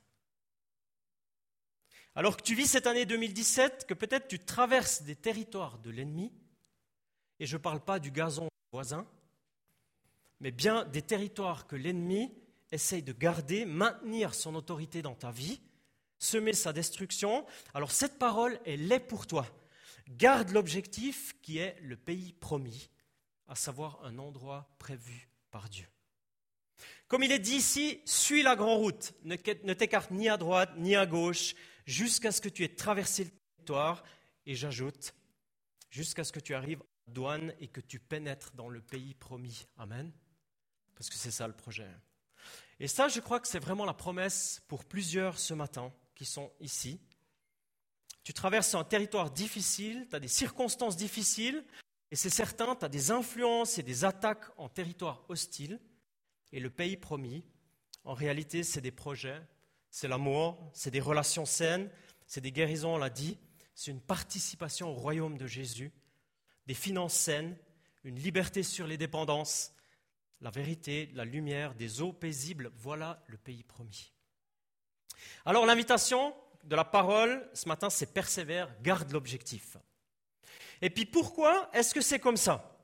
Alors 2.15 2.37
que 2.37 2.43
tu 2.43 2.55
vis 2.55 2.67
cette 2.67 2.87
année 2.87 3.07
2017, 3.07 3.87
que 3.87 3.95
peut-être 3.95 4.29
tu 4.29 4.39
traverses 4.39 5.03
des 5.03 5.17
territoires 5.17 5.79
de 5.79 5.91
l'ennemi, 5.91 6.31
et 7.41 7.47
je 7.47 7.57
ne 7.57 7.63
parle 7.63 7.81
pas 7.81 7.99
du 7.99 8.11
gazon 8.11 8.49
voisin, 8.71 9.07
mais 10.41 10.51
bien 10.51 10.85
des 10.85 11.03
territoires 11.03 11.67
que 11.67 11.77
l'ennemi 11.77 12.35
essaye 12.71 13.03
de 13.03 13.13
garder, 13.13 13.65
maintenir 13.65 14.35
son 14.35 14.55
autorité 14.55 15.01
dans 15.01 15.15
ta 15.15 15.31
vie, 15.31 15.61
semer 16.19 16.53
sa 16.53 16.73
destruction, 16.73 17.47
alors 17.73 17.93
cette 17.93 18.19
parole, 18.19 18.61
elle 18.67 18.91
est 18.93 19.01
pour 19.01 19.27
toi. 19.27 19.47
Garde 20.09 20.51
l'objectif 20.51 21.35
qui 21.41 21.59
est 21.59 21.79
le 21.81 21.97
pays 21.97 22.35
promis, 22.35 22.91
à 23.49 23.55
savoir 23.55 24.01
un 24.05 24.19
endroit 24.19 24.69
prévu 24.79 25.29
par 25.51 25.69
Dieu. 25.69 25.87
Comme 27.13 27.25
il 27.25 27.33
est 27.33 27.39
dit 27.39 27.57
ici, 27.57 28.01
suis 28.07 28.43
la 28.43 28.57
grande 28.57 28.79
route, 28.79 29.13
ne 29.23 29.37
t'écarte 29.75 30.13
ni 30.13 30.31
à 30.31 30.39
droite 30.39 30.73
ni 30.79 30.97
à 30.97 31.05
gauche, 31.05 31.55
jusqu'à 31.85 32.33
ce 32.33 32.41
que 32.41 32.49
tu 32.49 32.65
aies 32.65 32.75
traversé 32.75 33.25
le 33.25 33.31
territoire, 33.31 34.03
et 34.47 34.55
j'ajoute, 34.55 35.13
jusqu'à 35.91 36.25
ce 36.25 36.33
que 36.33 36.41
tu 36.41 36.55
arrives 36.55 36.81
à 36.81 36.87
la 37.09 37.13
douane 37.13 37.55
et 37.61 37.69
que 37.69 37.83
tu 37.83 37.99
pénètres 37.99 38.53
dans 38.55 38.71
le 38.71 38.81
pays 38.81 39.13
promis. 39.13 39.67
Amen. 39.77 40.11
Parce 40.95 41.11
que 41.11 41.17
c'est 41.17 41.31
ça 41.31 41.47
le 41.47 41.53
projet. 41.53 41.87
Et 42.81 42.89
ça, 42.89 43.09
je 43.09 43.21
crois 43.21 43.41
que 43.41 43.49
c'est 43.49 43.59
vraiment 43.59 43.85
la 43.85 43.93
promesse 43.93 44.63
pour 44.67 44.83
plusieurs 44.87 45.39
ce 45.39 45.53
matin 45.53 45.93
qui 46.15 46.25
sont 46.25 46.51
ici. 46.61 46.99
Tu 48.25 48.33
traverses 48.33 48.75
un 48.75 48.85
territoire 48.85 49.31
difficile, 49.31 50.07
tu 50.09 50.17
as 50.17 50.21
des 50.21 50.29
circonstances 50.29 50.97
difficiles, 50.97 51.63
et 52.11 52.17
c'est 52.17 52.31
certain, 52.31 52.75
tu 52.75 52.87
as 52.87 52.89
des 52.89 53.11
influences 53.11 53.77
et 53.77 53.83
des 53.83 54.07
attaques 54.07 54.47
en 54.57 54.71
territoire 54.71 55.27
hostile. 55.29 55.79
Et 56.53 56.61
le 56.61 56.71
pays 56.71 56.97
promis, 56.97 57.45
en 58.05 58.15
réalité, 58.15 58.63
c'est 58.63 58.81
des 58.81 58.91
projets, 58.91 59.41
c'est 59.91 60.09
l'amour, 60.09 60.59
c'est 60.73 60.91
des 60.91 61.01
relations 61.01 61.47
saines, 61.47 61.91
c'est 62.27 62.41
des 62.41 62.53
guérisons, 62.53 62.95
on 62.95 62.99
l'a 62.99 63.11
dit, 63.11 63.39
c'est 63.75 63.91
une 63.91 64.01
participation 64.01 64.91
au 64.91 64.95
royaume 64.95 65.39
de 65.39 65.47
Jésus, 65.47 65.93
des 66.67 66.75
finances 66.75 67.15
saines, 67.15 67.57
une 68.05 68.19
liberté 68.19 68.63
sur 68.63 68.87
les 68.87 68.97
dépendances, 68.97 69.75
la 70.41 70.51
vérité, 70.51 71.11
la 71.15 71.25
lumière, 71.25 71.75
des 71.75 72.01
eaux 72.01 72.13
paisibles, 72.13 72.73
voilà 72.75 73.23
le 73.29 73.39
pays 73.39 73.63
promis. 73.63 74.13
Alors 75.45 75.67
l'invitation 75.67 76.35
de 76.65 76.77
la 76.77 76.85
parole 76.85 77.49
ce 77.55 77.69
matin, 77.69 77.91
c'est 77.91 78.13
persévère, 78.13 78.69
garde 78.83 79.13
l'objectif. 79.13 79.77
Et 80.81 80.91
puis 80.91 81.07
pourquoi 81.07 81.71
est-ce 81.73 81.95
que 81.95 82.01
c'est 82.01 82.19
comme 82.19 82.37
ça? 82.37 82.79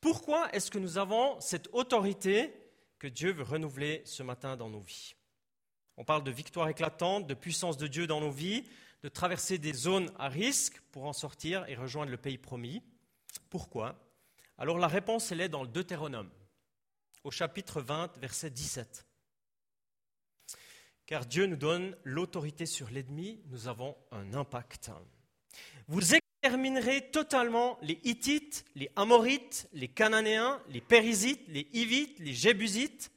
Pourquoi 0.00 0.52
est-ce 0.52 0.70
que 0.70 0.78
nous 0.78 0.98
avons 0.98 1.40
cette 1.40 1.68
autorité 1.72 2.52
que 2.98 3.06
Dieu 3.06 3.32
veut 3.32 3.42
renouveler 3.42 4.02
ce 4.04 4.22
matin 4.22 4.56
dans 4.56 4.68
nos 4.68 4.80
vies 4.80 5.14
On 5.96 6.04
parle 6.04 6.24
de 6.24 6.30
victoire 6.30 6.68
éclatante, 6.68 7.26
de 7.26 7.34
puissance 7.34 7.76
de 7.76 7.86
Dieu 7.86 8.06
dans 8.06 8.20
nos 8.20 8.30
vies, 8.30 8.64
de 9.02 9.08
traverser 9.08 9.58
des 9.58 9.72
zones 9.72 10.10
à 10.18 10.28
risque 10.28 10.80
pour 10.92 11.04
en 11.04 11.12
sortir 11.12 11.64
et 11.68 11.74
rejoindre 11.74 12.10
le 12.10 12.16
pays 12.16 12.38
promis. 12.38 12.82
Pourquoi? 13.50 13.98
Alors 14.58 14.78
la 14.78 14.88
réponse, 14.88 15.30
elle 15.32 15.40
est 15.40 15.48
dans 15.48 15.62
le 15.62 15.68
Deutéronome, 15.68 16.30
au 17.24 17.30
chapitre 17.30 17.80
20, 17.80 18.18
verset 18.18 18.50
17. 18.50 19.06
Car 21.06 21.24
Dieu 21.26 21.46
nous 21.46 21.56
donne 21.56 21.96
l'autorité 22.02 22.66
sur 22.66 22.90
l'ennemi, 22.90 23.40
nous 23.46 23.68
avons 23.68 23.96
un 24.10 24.34
impact. 24.34 24.90
Vous 25.86 26.14
exterminerez 26.46 27.10
totalement 27.10 27.76
les 27.82 27.98
Hittites, 28.04 28.64
les 28.76 28.88
Amorites, 28.94 29.68
les 29.72 29.88
Cananéens, 29.88 30.62
les 30.68 30.80
Périsites, 30.80 31.42
les 31.48 31.68
Hivites, 31.72 32.20
les 32.20 32.34
Jébusites, 32.34 33.10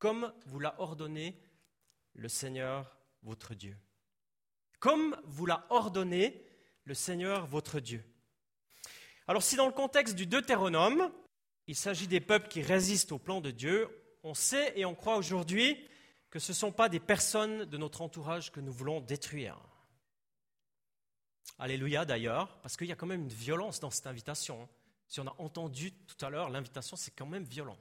comme 0.00 0.32
vous 0.46 0.58
l'a 0.58 0.74
ordonné 0.80 1.40
le 2.14 2.28
Seigneur 2.28 2.98
votre 3.22 3.54
Dieu. 3.54 3.76
Comme 4.80 5.16
vous 5.22 5.46
l'a 5.46 5.66
ordonné 5.70 6.42
le 6.82 6.94
Seigneur 6.94 7.46
votre 7.46 7.78
Dieu. 7.78 8.02
Alors 9.28 9.44
si 9.44 9.54
dans 9.54 9.66
le 9.66 9.72
contexte 9.72 10.16
du 10.16 10.26
Deutéronome, 10.26 11.12
il 11.68 11.76
s'agit 11.76 12.08
des 12.08 12.20
peuples 12.20 12.48
qui 12.48 12.62
résistent 12.62 13.12
au 13.12 13.20
plan 13.20 13.40
de 13.40 13.52
Dieu, 13.52 13.88
on 14.24 14.34
sait 14.34 14.72
et 14.74 14.84
on 14.84 14.96
croit 14.96 15.16
aujourd'hui 15.16 15.78
que 16.28 16.40
ce 16.40 16.50
ne 16.50 16.56
sont 16.56 16.72
pas 16.72 16.88
des 16.88 16.98
personnes 16.98 17.66
de 17.66 17.76
notre 17.76 18.02
entourage 18.02 18.50
que 18.50 18.58
nous 18.58 18.72
voulons 18.72 19.00
détruire. 19.00 19.67
Alléluia 21.58 22.04
d'ailleurs, 22.04 22.60
parce 22.60 22.76
qu'il 22.76 22.86
y 22.86 22.92
a 22.92 22.96
quand 22.96 23.06
même 23.06 23.22
une 23.22 23.28
violence 23.28 23.80
dans 23.80 23.90
cette 23.90 24.06
invitation. 24.06 24.68
Si 25.06 25.20
on 25.20 25.26
a 25.26 25.34
entendu 25.38 25.92
tout 25.92 26.24
à 26.24 26.30
l'heure, 26.30 26.50
l'invitation, 26.50 26.96
c'est 26.96 27.10
quand 27.10 27.26
même 27.26 27.44
violent. 27.44 27.78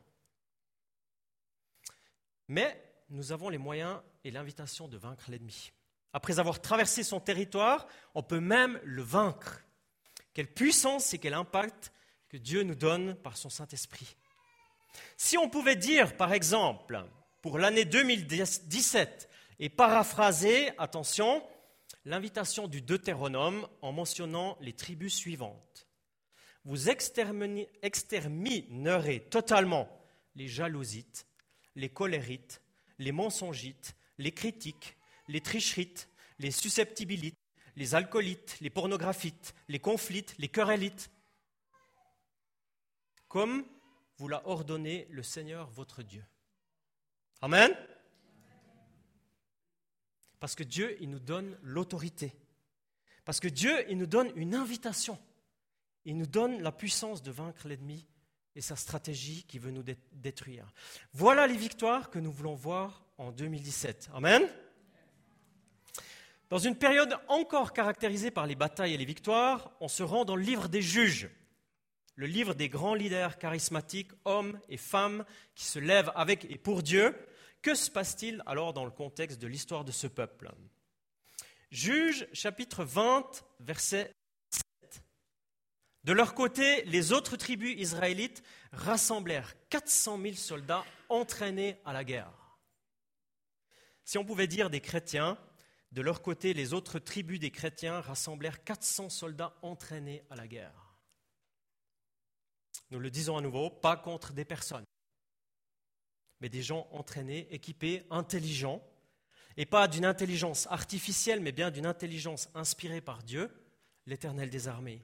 Mais 2.48 2.82
nous 3.10 3.32
avons 3.32 3.50
les 3.50 3.58
moyens 3.58 4.02
et 4.24 4.32
l'invitation 4.32 4.88
de 4.88 4.98
vaincre 4.98 5.30
l'ennemi. 5.30 5.72
Après 6.14 6.40
avoir 6.40 6.62
traversé 6.62 7.04
son 7.04 7.20
territoire, 7.20 7.88
on 8.16 8.24
peut 8.24 8.40
même 8.40 8.80
le 8.84 9.02
vaincre. 9.02 9.64
Quelle 10.34 10.52
puissance 10.52 11.14
et 11.14 11.20
quel 11.20 11.34
impact 11.34 11.92
que 12.30 12.38
Dieu 12.38 12.64
nous 12.64 12.76
donne 12.76 13.16
par 13.16 13.38
son 13.38 13.50
Saint-Esprit. 13.50 14.16
Si 15.16 15.38
on 15.38 15.50
pouvait 15.50 15.76
dire, 15.76 16.18
par 16.18 16.34
exemple, 16.34 17.04
pour 17.42 17.58
l'année 17.58 17.86
2017 17.86 19.30
et 19.60 19.70
paraphraser, 19.70 20.72
attention, 20.78 21.44
l'invitation 22.08 22.68
du 22.70 22.82
Deutéronome 22.82 23.68
en 23.82 23.92
mentionnant 23.92 24.58
les 24.62 24.72
tribus 24.72 25.14
suivantes. 25.14 25.90
Vous 26.64 26.90
exterminerez 26.90 29.20
totalement 29.30 29.90
les 30.36 30.48
jalousites, 30.48 31.28
les 31.76 31.90
colérites, 31.90 32.62
les 32.98 33.12
mensongites, 33.12 33.98
les 34.18 34.32
critiques, 34.32 34.96
les 35.28 35.42
tricherites, 35.42 36.10
les 36.40 36.52
susceptibilites, 36.52 37.38
les 37.76 37.94
alcoolites, 37.94 38.58
les 38.62 38.70
pornographites, 38.70 39.54
les 39.68 39.80
conflits, 39.80 40.26
les 40.38 40.48
querellites, 40.48 41.12
comme 43.28 43.66
vous 44.16 44.30
l'a 44.30 44.48
ordonné 44.48 45.08
le 45.10 45.24
Seigneur 45.24 45.70
votre 45.72 46.04
Dieu. 46.04 46.24
Amen. 47.42 47.76
Parce 50.40 50.56
que 50.56 50.64
Dieu, 50.64 50.98
il 51.02 51.10
nous 51.10 51.20
donne 51.20 51.58
l'autorité. 51.62 52.34
Parce 53.26 53.40
que 53.40 53.48
Dieu, 53.48 53.74
il 53.90 53.98
nous 53.98 54.06
donne 54.06 54.32
une 54.36 54.56
invitation. 54.56 55.18
Il 56.06 56.18
nous 56.18 56.28
donne 56.28 56.62
la 56.62 56.72
puissance 56.72 57.22
de 57.22 57.32
vaincre 57.32 57.68
l'ennemi 57.68 58.08
et 58.56 58.62
sa 58.62 58.76
stratégie 58.76 59.44
qui 59.44 59.60
veut 59.60 59.72
nous 59.72 59.84
détruire. 60.14 60.72
Voilà 61.14 61.48
les 61.48 61.58
victoires 61.58 62.10
que 62.10 62.20
nous 62.20 62.32
voulons 62.32 62.56
voir 62.56 63.06
en 63.18 63.32
2017. 63.32 64.10
Amen. 64.14 64.44
Dans 66.50 66.60
une 66.60 66.78
période 66.78 67.18
encore 67.28 67.74
caractérisée 67.74 68.32
par 68.32 68.48
les 68.48 68.56
batailles 68.56 68.94
et 68.94 68.98
les 68.98 69.06
victoires, 69.06 69.72
on 69.82 69.90
se 69.90 70.04
rend 70.04 70.24
dans 70.24 70.38
le 70.38 70.44
livre 70.44 70.70
des 70.70 70.82
juges 70.82 71.30
le 72.18 72.26
livre 72.26 72.56
des 72.56 72.68
grands 72.68 72.96
leaders 72.96 73.38
charismatiques, 73.38 74.12
hommes 74.26 74.60
et 74.70 74.78
femmes 74.78 75.24
qui 75.56 75.66
se 75.66 75.80
lèvent 75.80 76.12
avec 76.16 76.46
et 76.50 76.58
pour 76.58 76.82
Dieu. 76.82 77.16
Que 77.68 77.76
se 77.76 77.92
passe-t-il 77.92 78.42
alors 78.46 78.72
dans 78.72 78.86
le 78.86 78.92
contexte 78.92 79.42
de 79.42 79.48
l'histoire 79.48 79.84
de 79.84 79.92
ce 79.92 80.08
peuple? 80.08 80.50
Juge 81.70 82.26
chapitre 82.32 82.86
20, 82.86 83.44
verset 83.60 84.14
7. 84.52 85.04
De 86.06 86.14
leur 86.14 86.34
côté, 86.34 86.86
les 86.86 87.12
autres 87.12 87.36
tribus 87.36 87.76
israélites 87.78 88.42
rassemblèrent 88.72 89.54
400 89.68 90.18
000 90.22 90.36
soldats 90.36 90.86
entraînés 91.10 91.82
à 91.84 91.92
la 91.92 92.06
guerre. 92.06 92.58
Si 94.06 94.18
on 94.18 94.24
pouvait 94.24 94.48
dire 94.48 94.70
des 94.70 94.80
chrétiens, 94.80 95.38
de 95.92 96.02
leur 96.02 96.22
côté, 96.22 96.54
les 96.54 96.74
autres 96.74 97.00
tribus 97.00 97.42
des 97.42 97.52
chrétiens 97.52 98.00
rassemblèrent 98.00 98.64
400 98.64 99.10
soldats 99.10 99.54
entraînés 99.62 100.24
à 100.30 100.38
la 100.38 100.48
guerre. 100.48 100.96
Nous 102.92 103.00
le 103.00 103.12
disons 103.12 103.36
à 103.36 103.42
nouveau, 103.42 103.70
pas 103.70 103.98
contre 103.98 104.32
des 104.32 104.46
personnes, 104.46 104.86
mais 106.42 106.50
des 106.50 106.62
gens 106.62 106.88
entraînés, 106.92 107.48
équipés, 107.52 108.04
intelligents, 108.10 108.84
et 109.58 109.66
pas 109.66 109.88
d'une 109.88 110.06
intelligence 110.06 110.68
artificielle, 110.70 111.40
mais 111.40 111.52
bien 111.52 111.72
d'une 111.72 111.86
intelligence 111.86 112.50
inspirée 112.54 113.02
par 113.02 113.24
Dieu, 113.24 113.50
l'Éternel 114.06 114.50
des 114.50 114.68
armées. 114.68 115.04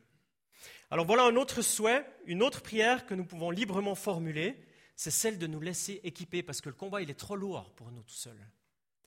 Alors 0.91 1.05
voilà 1.05 1.23
un 1.23 1.35
autre 1.35 1.61
souhait, 1.61 2.05
une 2.25 2.43
autre 2.43 2.61
prière 2.61 3.05
que 3.05 3.15
nous 3.15 3.25
pouvons 3.25 3.49
librement 3.49 3.95
formuler, 3.95 4.63
c'est 4.95 5.11
celle 5.11 5.39
de 5.39 5.47
nous 5.47 5.59
laisser 5.59 5.99
équiper, 6.03 6.43
parce 6.43 6.61
que 6.61 6.69
le 6.69 6.75
combat, 6.75 7.01
il 7.01 7.09
est 7.09 7.15
trop 7.15 7.35
lourd 7.35 7.73
pour 7.73 7.91
nous 7.91 8.03
tout 8.03 8.13
seuls. 8.13 8.47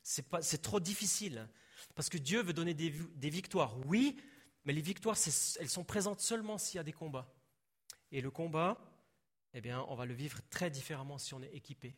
C'est 0.02 0.62
trop 0.62 0.80
difficile, 0.80 1.48
parce 1.94 2.08
que 2.08 2.18
Dieu 2.18 2.42
veut 2.42 2.52
donner 2.52 2.74
des, 2.74 2.90
des 2.90 3.30
victoires, 3.30 3.76
oui, 3.86 4.16
mais 4.64 4.72
les 4.72 4.80
victoires, 4.80 5.16
elles 5.60 5.68
sont 5.68 5.84
présentes 5.84 6.20
seulement 6.20 6.58
s'il 6.58 6.76
y 6.76 6.80
a 6.80 6.84
des 6.84 6.92
combats. 6.92 7.32
Et 8.10 8.20
le 8.20 8.32
combat, 8.32 8.78
eh 9.54 9.60
bien, 9.60 9.84
on 9.88 9.94
va 9.94 10.06
le 10.06 10.14
vivre 10.14 10.40
très 10.50 10.70
différemment 10.70 11.18
si 11.18 11.34
on 11.34 11.42
est 11.42 11.54
équipé. 11.54 11.96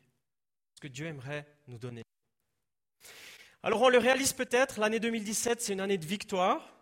Que 0.79 0.87
Dieu 0.87 1.07
aimerait 1.07 1.45
nous 1.67 1.77
donner. 1.77 2.03
Alors 3.63 3.81
on 3.81 3.89
le 3.89 3.97
réalise 3.97 4.31
peut-être, 4.31 4.79
l'année 4.79 5.01
2017, 5.01 5.61
c'est 5.61 5.73
une 5.73 5.81
année 5.81 5.97
de 5.97 6.05
victoire, 6.05 6.73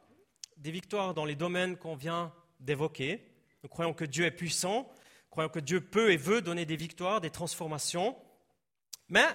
des 0.58 0.70
victoires 0.70 1.16
dans 1.16 1.25
les 1.25 1.36
domaines 1.36 1.77
qu'on 1.77 1.96
vient 1.96 2.32
d'évoquer. 2.60 3.25
Nous 3.63 3.70
croyons 3.70 3.96
que 3.96 4.06
Dieu 4.06 4.25
est 4.25 4.32
puissant, 4.32 4.84
nous 4.84 5.30
croyons 5.32 5.50
que 5.50 5.60
Dieu 5.60 5.82
peut 5.82 6.12
et 6.12 6.18
veut 6.18 6.42
donner 6.42 6.66
des 6.68 6.75
victoires, 6.75 7.22
des 7.22 7.32
transformations. 7.32 8.16
Mais 9.10 9.25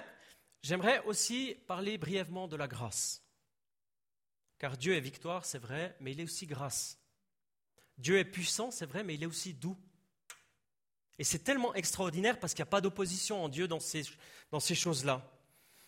j'aimerais 0.61 1.03
aussi 1.03 1.57
parler 1.67 1.97
brièvement 1.97 2.47
de 2.47 2.55
la 2.55 2.69
grâce. 2.69 3.21
car 4.59 4.77
Dieu 4.77 4.95
est 4.95 5.01
victoire, 5.01 5.43
c'est 5.43 5.59
vrai, 5.59 5.93
mais 5.99 6.13
il 6.13 6.21
est 6.21 6.23
aussi 6.23 6.47
grâce. 6.47 6.97
Dieu 7.97 8.17
est 8.17 8.23
puissant, 8.23 8.71
c'est 8.71 8.85
vrai, 8.85 9.03
mais 9.03 9.15
il 9.15 9.23
est 9.23 9.25
aussi 9.27 9.53
doux. 9.53 9.77
Et 11.19 11.23
c'est 11.23 11.39
tellement 11.39 11.73
extraordinaire 11.75 12.39
parce 12.39 12.53
qu'il 12.53 12.63
n'y 12.63 12.69
a 12.69 12.71
pas 12.71 12.81
d'opposition 12.81 13.43
en 13.43 13.49
Dieu 13.49 13.67
dans 13.67 13.79
ces, 13.79 14.03
choses-là. 14.75 15.21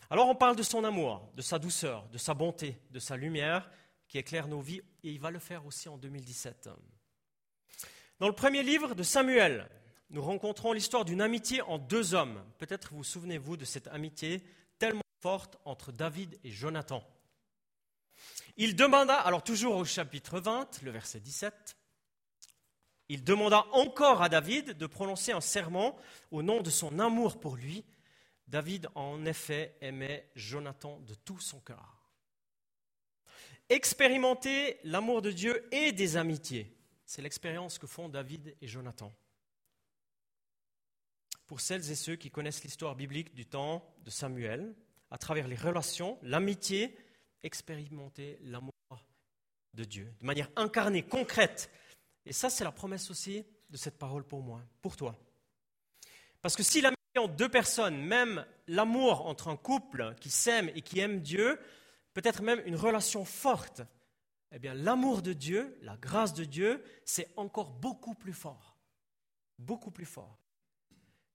Alors 0.10 0.28
on 0.28 0.36
parle 0.36 0.56
de 0.56 0.64
son 0.64 0.84
amour, 0.84 1.28
de 1.36 1.42
sa 1.42 1.58
douceur, 1.58 2.08
de 2.10 2.18
sa 2.18 2.34
bonté, 2.34 2.78
de 2.92 3.00
sa 3.00 3.18
lumière 3.18 3.70
qui 4.08 4.20
éclaire 4.20 4.48
nos 4.48 4.62
vies, 4.62 4.82
et 5.04 5.10
il 5.12 5.20
va 5.20 5.32
le 5.32 5.40
faire 5.40 5.66
aussi 5.66 5.90
en 5.90 5.98
2017. 5.98 6.70
Dans 8.20 8.28
le 8.28 8.36
premier 8.36 8.62
livre 8.62 8.94
de 8.94 9.02
Samuel, 9.02 9.68
nous 10.12 10.22
rencontrons 10.22 10.74
l'histoire 10.74 11.06
d'une 11.06 11.22
amitié 11.22 11.62
en 11.64 11.80
deux 11.80 12.14
hommes. 12.14 12.44
Peut-être 12.60 12.94
vous 12.94 13.04
souvenez-vous 13.04 13.58
de 13.58 13.66
cette 13.66 13.88
amitié 13.88 14.44
tellement 14.78 15.02
forte 15.22 15.58
entre 15.66 15.92
David 15.92 16.40
et 16.44 16.52
Jonathan. 16.52 17.04
Il 18.58 18.76
demanda, 18.76 19.16
alors 19.16 19.44
toujours 19.44 19.76
au 19.76 19.86
chapitre 19.86 20.40
20, 20.40 20.84
le 20.84 20.92
verset 20.92 21.20
17, 21.20 21.76
il 23.10 23.24
demanda 23.24 23.66
encore 23.72 24.22
à 24.22 24.30
David 24.30 24.78
de 24.78 24.86
prononcer 24.88 25.32
un 25.32 25.42
serment 25.42 25.96
au 26.32 26.42
nom 26.42 26.62
de 26.62 26.70
son 26.70 27.00
amour 27.00 27.40
pour 27.40 27.56
lui. 27.56 27.86
David, 28.48 28.90
en 28.96 29.26
effet, 29.26 29.76
aimait 29.82 30.30
Jonathan 30.36 31.00
de 31.02 31.14
tout 31.14 31.40
son 31.40 31.60
cœur. 31.60 32.12
Expérimenter 33.70 34.80
l'amour 34.84 35.22
de 35.22 35.32
Dieu 35.32 35.68
et 35.72 35.92
des 35.92 36.18
amitiés, 36.18 36.78
c'est 37.06 37.22
l'expérience 37.22 37.80
que 37.80 37.88
font 37.88 38.10
David 38.10 38.56
et 38.62 38.68
Jonathan. 38.68 39.12
Pour 41.48 41.62
celles 41.62 41.92
et 41.92 41.96
ceux 41.96 42.16
qui 42.16 42.32
connaissent 42.32 42.64
l'histoire 42.64 42.96
biblique 42.96 43.34
du 43.34 43.46
temps 43.46 43.88
de 44.04 44.10
Samuel, 44.10 44.76
à 45.12 45.18
travers 45.18 45.48
les 45.48 45.56
relations, 45.56 46.18
l'amitié, 46.24 46.98
expérimenter 47.44 48.40
l'amour 48.42 48.74
de 49.74 49.84
Dieu 49.84 50.14
de 50.20 50.26
manière 50.26 50.50
incarnée, 50.56 51.04
concrète, 51.04 51.70
et 52.26 52.34
ça, 52.34 52.50
c'est 52.50 52.64
la 52.64 52.72
promesse 52.72 53.10
aussi 53.12 53.46
de 53.70 53.78
cette 53.78 53.98
parole 53.98 54.26
pour 54.26 54.42
moi, 54.42 54.62
pour 54.82 54.96
toi. 54.96 55.16
Parce 56.42 56.56
que 56.56 56.64
si 56.64 56.82
l'amitié 56.82 56.98
entre 57.18 57.36
deux 57.36 57.50
personnes, 57.50 57.98
même 57.98 58.46
l'amour 58.68 59.26
entre 59.26 59.48
un 59.48 59.58
couple 59.58 60.16
qui 60.20 60.30
s'aime 60.30 60.70
et 60.76 60.82
qui 60.82 61.00
aime 61.00 61.22
Dieu, 61.22 61.60
peut-être 62.14 62.42
même 62.42 62.62
une 62.66 62.76
relation 62.76 63.26
forte, 63.26 63.82
eh 64.52 64.60
bien 64.60 64.74
l'amour 64.74 65.22
de 65.22 65.34
Dieu, 65.34 65.78
la 65.82 65.98
grâce 65.98 66.34
de 66.34 66.46
Dieu, 66.46 66.84
c'est 67.04 67.32
encore 67.36 67.72
beaucoup 67.72 68.16
plus 68.16 68.34
fort. 68.34 68.78
Beaucoup 69.58 69.92
plus 69.92 70.06
fort. 70.06 70.40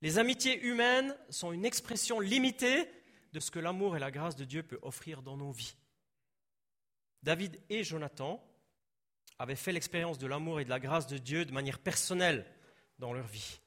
Les 0.03 0.19
amitiés 0.19 0.61
humaines 0.63 1.17
sont 1.29 1.53
une 1.53 1.65
expression 1.65 2.21
limitée 2.21 2.89
de 3.33 3.41
ce 3.41 3.51
que 3.51 3.59
l'amour 3.59 3.97
et 3.97 4.01
la 4.01 4.11
grâce 4.11 4.37
de 4.37 4.45
Dieu 4.45 4.63
peut 4.63 4.79
offrir 4.83 5.23
dans 5.23 5.37
nos 5.37 5.53
vies. 5.53 5.77
David 7.23 7.61
et 7.69 7.85
Jonathan 7.85 8.43
avaient 9.41 9.57
fait 9.57 9.73
l'expérience 9.73 10.19
de 10.19 10.27
l'amour 10.27 10.61
et 10.61 10.67
de 10.67 10.71
la 10.71 10.79
grâce 10.79 11.07
de 11.07 11.17
Dieu 11.17 11.47
de 11.47 11.53
manière 11.53 11.79
personnelle 11.79 12.45
dans 12.99 13.15
leur 13.15 13.27
vie. 13.27 13.59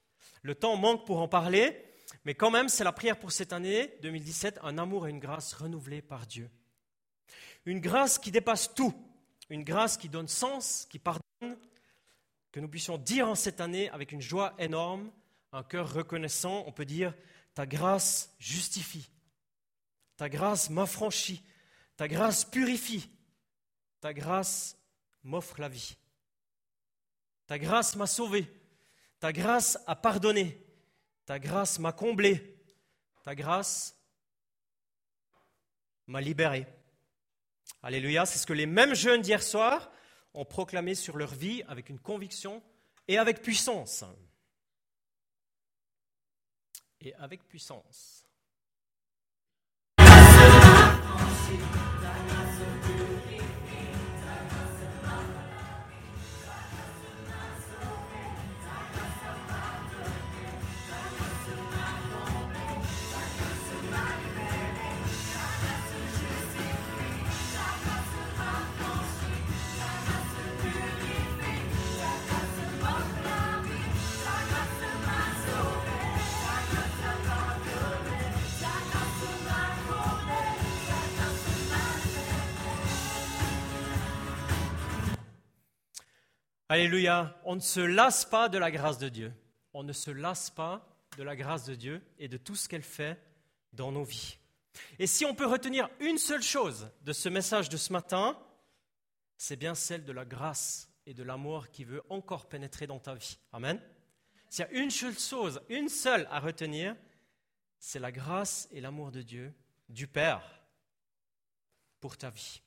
Le 0.43 0.53
temps 0.53 0.77
manque 0.77 1.03
pour 1.03 1.19
en 1.19 1.27
parler, 1.27 1.83
mais 2.25 2.35
quand 2.35 2.51
même, 2.51 2.69
c'est 2.69 2.83
la 2.83 2.91
prière 2.91 3.17
pour 3.17 3.31
cette 3.31 3.53
année 3.53 3.91
2017, 4.03 4.59
un 4.61 4.77
amour 4.77 5.07
et 5.07 5.09
une 5.09 5.19
grâce 5.19 5.51
renouvelés 5.53 6.03
par 6.03 6.27
Dieu. 6.27 6.47
Une 7.65 7.79
grâce 7.79 8.19
qui 8.19 8.29
dépasse 8.29 8.71
tout, 8.75 8.93
une 9.49 9.63
grâce 9.63 9.97
qui 9.97 10.09
donne 10.09 10.27
sens, 10.27 10.85
qui 10.91 10.99
pardonne, 10.99 11.57
que 12.51 12.59
nous 12.59 12.69
puissions 12.69 12.99
dire 12.99 13.27
en 13.27 13.33
cette 13.33 13.59
année 13.59 13.89
avec 13.89 14.11
une 14.11 14.21
joie 14.21 14.53
énorme, 14.59 15.11
un 15.53 15.63
cœur 15.63 15.91
reconnaissant, 15.91 16.65
on 16.67 16.71
peut 16.71 16.85
dire, 16.85 17.15
ta 17.55 17.65
grâce 17.65 18.31
justifie, 18.37 19.09
ta 20.17 20.29
grâce 20.29 20.69
m'affranchit, 20.69 21.41
ta 21.97 22.07
grâce 22.07 22.45
purifie, 22.45 23.09
ta 24.01 24.13
grâce 24.13 24.77
m'offre 25.23 25.59
la 25.59 25.69
vie. 25.69 25.95
Ta 27.47 27.57
grâce 27.57 27.95
m'a 27.95 28.07
sauvé. 28.07 28.51
Ta 29.19 29.31
grâce 29.31 29.79
a 29.87 29.95
pardonné. 29.95 30.59
Ta 31.25 31.39
grâce 31.39 31.79
m'a 31.79 31.91
comblé. 31.91 32.57
Ta 33.23 33.35
grâce 33.35 33.95
m'a 36.07 36.21
libéré. 36.21 36.67
Alléluia, 37.81 38.25
c'est 38.25 38.39
ce 38.39 38.45
que 38.45 38.53
les 38.53 38.65
mêmes 38.65 38.95
jeunes 38.95 39.21
d'hier 39.21 39.43
soir 39.43 39.91
ont 40.33 40.45
proclamé 40.45 40.95
sur 40.95 41.17
leur 41.17 41.33
vie 41.33 41.63
avec 41.67 41.89
une 41.89 41.99
conviction 41.99 42.63
et 43.07 43.17
avec 43.17 43.41
puissance. 43.41 44.03
Et 47.01 47.13
avec 47.15 47.47
puissance. 47.47 48.22
Alléluia. 86.73 87.39
On 87.43 87.53
ne 87.53 87.61
se 87.61 87.81
lasse 87.81 88.25
pas 88.25 88.49
de 88.49 88.57
la 88.57 88.71
grâce 88.71 88.97
de 88.97 89.07
Dieu. 89.07 89.31
On 89.75 89.83
ne 89.83 89.93
se 89.93 90.09
lasse 90.09 90.49
pas 90.49 90.83
de 91.19 91.21
la 91.21 91.35
grâce 91.35 91.65
de 91.65 91.75
Dieu 91.75 92.03
et 92.17 92.27
de 92.27 92.37
tout 92.37 92.55
ce 92.55 92.67
qu'elle 92.67 92.81
fait 92.81 93.21
dans 93.73 93.91
nos 93.91 94.03
vies. 94.03 94.39
Et 94.97 95.05
si 95.05 95.23
on 95.23 95.35
peut 95.35 95.45
retenir 95.45 95.87
une 95.99 96.17
seule 96.17 96.41
chose 96.41 96.89
de 97.03 97.13
ce 97.13 97.29
message 97.29 97.69
de 97.69 97.77
ce 97.77 97.93
matin, 97.93 98.39
c'est 99.37 99.55
bien 99.55 99.75
celle 99.75 100.03
de 100.03 100.11
la 100.11 100.25
grâce 100.25 100.89
et 101.05 101.13
de 101.13 101.21
l'amour 101.21 101.69
qui 101.69 101.83
veut 101.83 102.01
encore 102.09 102.49
pénétrer 102.49 102.87
dans 102.87 102.97
ta 102.97 103.13
vie. 103.13 103.37
Amen. 103.51 103.79
S'il 104.49 104.65
y 104.65 104.67
a 104.67 104.71
une 104.71 104.89
seule 104.89 105.19
chose, 105.19 105.61
une 105.69 105.89
seule 105.89 106.27
à 106.31 106.39
retenir, 106.39 106.95
c'est 107.77 107.99
la 107.99 108.11
grâce 108.11 108.67
et 108.71 108.81
l'amour 108.81 109.11
de 109.11 109.21
Dieu, 109.21 109.53
du 109.89 110.07
Père, 110.07 110.41
pour 111.99 112.17
ta 112.17 112.31
vie. 112.31 112.63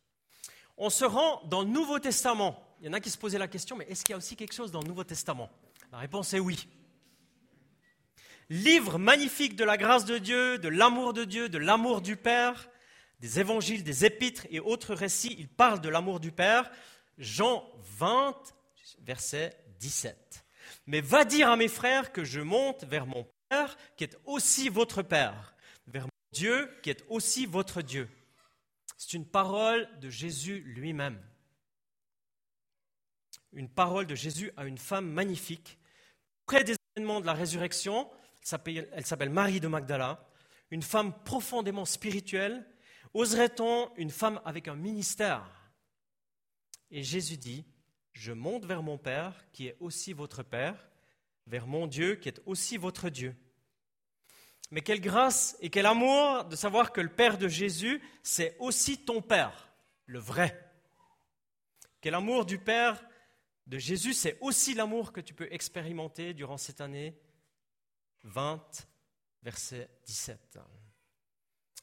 On 0.76 0.90
se 0.90 1.04
rend 1.04 1.42
dans 1.46 1.62
le 1.62 1.68
Nouveau 1.68 1.98
Testament 1.98 2.65
il 2.80 2.86
y 2.86 2.88
en 2.88 2.92
a 2.92 3.00
qui 3.00 3.10
se 3.10 3.18
posaient 3.18 3.38
la 3.38 3.48
question, 3.48 3.76
mais 3.76 3.86
est-ce 3.88 4.04
qu'il 4.04 4.12
y 4.12 4.14
a 4.14 4.18
aussi 4.18 4.36
quelque 4.36 4.54
chose 4.54 4.70
dans 4.70 4.82
le 4.82 4.88
Nouveau 4.88 5.04
Testament? 5.04 5.50
La 5.92 5.98
réponse 5.98 6.34
est 6.34 6.40
oui. 6.40 6.68
Livre 8.48 8.98
magnifique 8.98 9.56
de 9.56 9.64
la 9.64 9.76
grâce 9.76 10.04
de 10.04 10.18
Dieu, 10.18 10.58
de 10.58 10.68
l'amour 10.68 11.12
de 11.12 11.24
Dieu, 11.24 11.48
de 11.48 11.58
l'amour 11.58 12.00
du 12.00 12.16
Père, 12.16 12.68
des 13.20 13.40
évangiles, 13.40 13.82
des 13.82 14.04
épîtres 14.04 14.46
et 14.50 14.60
autres 14.60 14.94
récits, 14.94 15.34
il 15.38 15.48
parle 15.48 15.80
de 15.80 15.88
l'amour 15.88 16.20
du 16.20 16.32
Père. 16.32 16.70
Jean 17.18 17.66
20, 17.98 18.36
verset 19.02 19.56
17. 19.80 20.44
Mais 20.86 21.00
va 21.00 21.24
dire 21.24 21.50
à 21.50 21.56
mes 21.56 21.68
frères 21.68 22.12
que 22.12 22.24
je 22.24 22.40
monte 22.40 22.84
vers 22.84 23.06
mon 23.06 23.26
Père, 23.48 23.76
qui 23.96 24.04
est 24.04 24.16
aussi 24.26 24.68
votre 24.68 25.02
Père, 25.02 25.54
vers 25.86 26.04
mon 26.04 26.10
Dieu, 26.32 26.70
qui 26.82 26.90
est 26.90 27.04
aussi 27.08 27.46
votre 27.46 27.82
Dieu. 27.82 28.08
C'est 28.98 29.14
une 29.14 29.26
parole 29.26 29.88
de 30.00 30.10
Jésus 30.10 30.60
lui-même 30.66 31.18
une 33.56 33.70
parole 33.70 34.06
de 34.06 34.14
Jésus 34.14 34.52
à 34.56 34.66
une 34.66 34.78
femme 34.78 35.10
magnifique. 35.10 35.78
Près 36.44 36.62
des 36.62 36.76
événements 36.94 37.20
de 37.20 37.26
la 37.26 37.32
résurrection, 37.32 38.08
elle 38.92 39.06
s'appelle 39.06 39.30
Marie 39.30 39.60
de 39.60 39.66
Magdala, 39.66 40.28
une 40.70 40.82
femme 40.82 41.12
profondément 41.24 41.86
spirituelle. 41.86 42.64
Oserait-on 43.14 43.90
une 43.96 44.10
femme 44.10 44.40
avec 44.44 44.68
un 44.68 44.76
ministère? 44.76 45.72
Et 46.90 47.02
Jésus 47.02 47.38
dit, 47.38 47.64
je 48.12 48.32
monte 48.32 48.66
vers 48.66 48.82
mon 48.82 48.98
Père, 48.98 49.32
qui 49.52 49.68
est 49.68 49.76
aussi 49.80 50.12
votre 50.12 50.42
Père, 50.42 50.88
vers 51.46 51.66
mon 51.66 51.86
Dieu, 51.86 52.16
qui 52.16 52.28
est 52.28 52.40
aussi 52.44 52.76
votre 52.76 53.08
Dieu. 53.08 53.34
Mais 54.70 54.82
quelle 54.82 55.00
grâce 55.00 55.56
et 55.60 55.70
quel 55.70 55.86
amour 55.86 56.44
de 56.44 56.56
savoir 56.56 56.92
que 56.92 57.00
le 57.00 57.08
Père 57.08 57.38
de 57.38 57.48
Jésus, 57.48 58.02
c'est 58.22 58.56
aussi 58.58 58.98
ton 58.98 59.22
Père, 59.22 59.72
le 60.04 60.18
vrai. 60.18 60.62
Quel 62.00 62.14
amour 62.14 62.44
du 62.44 62.58
Père 62.58 63.02
de 63.66 63.78
Jésus, 63.78 64.14
c'est 64.14 64.38
aussi 64.40 64.74
l'amour 64.74 65.12
que 65.12 65.20
tu 65.20 65.34
peux 65.34 65.48
expérimenter 65.52 66.34
durant 66.34 66.56
cette 66.56 66.80
année 66.80 67.18
20, 68.22 68.86
verset 69.42 69.88
17. 70.06 70.58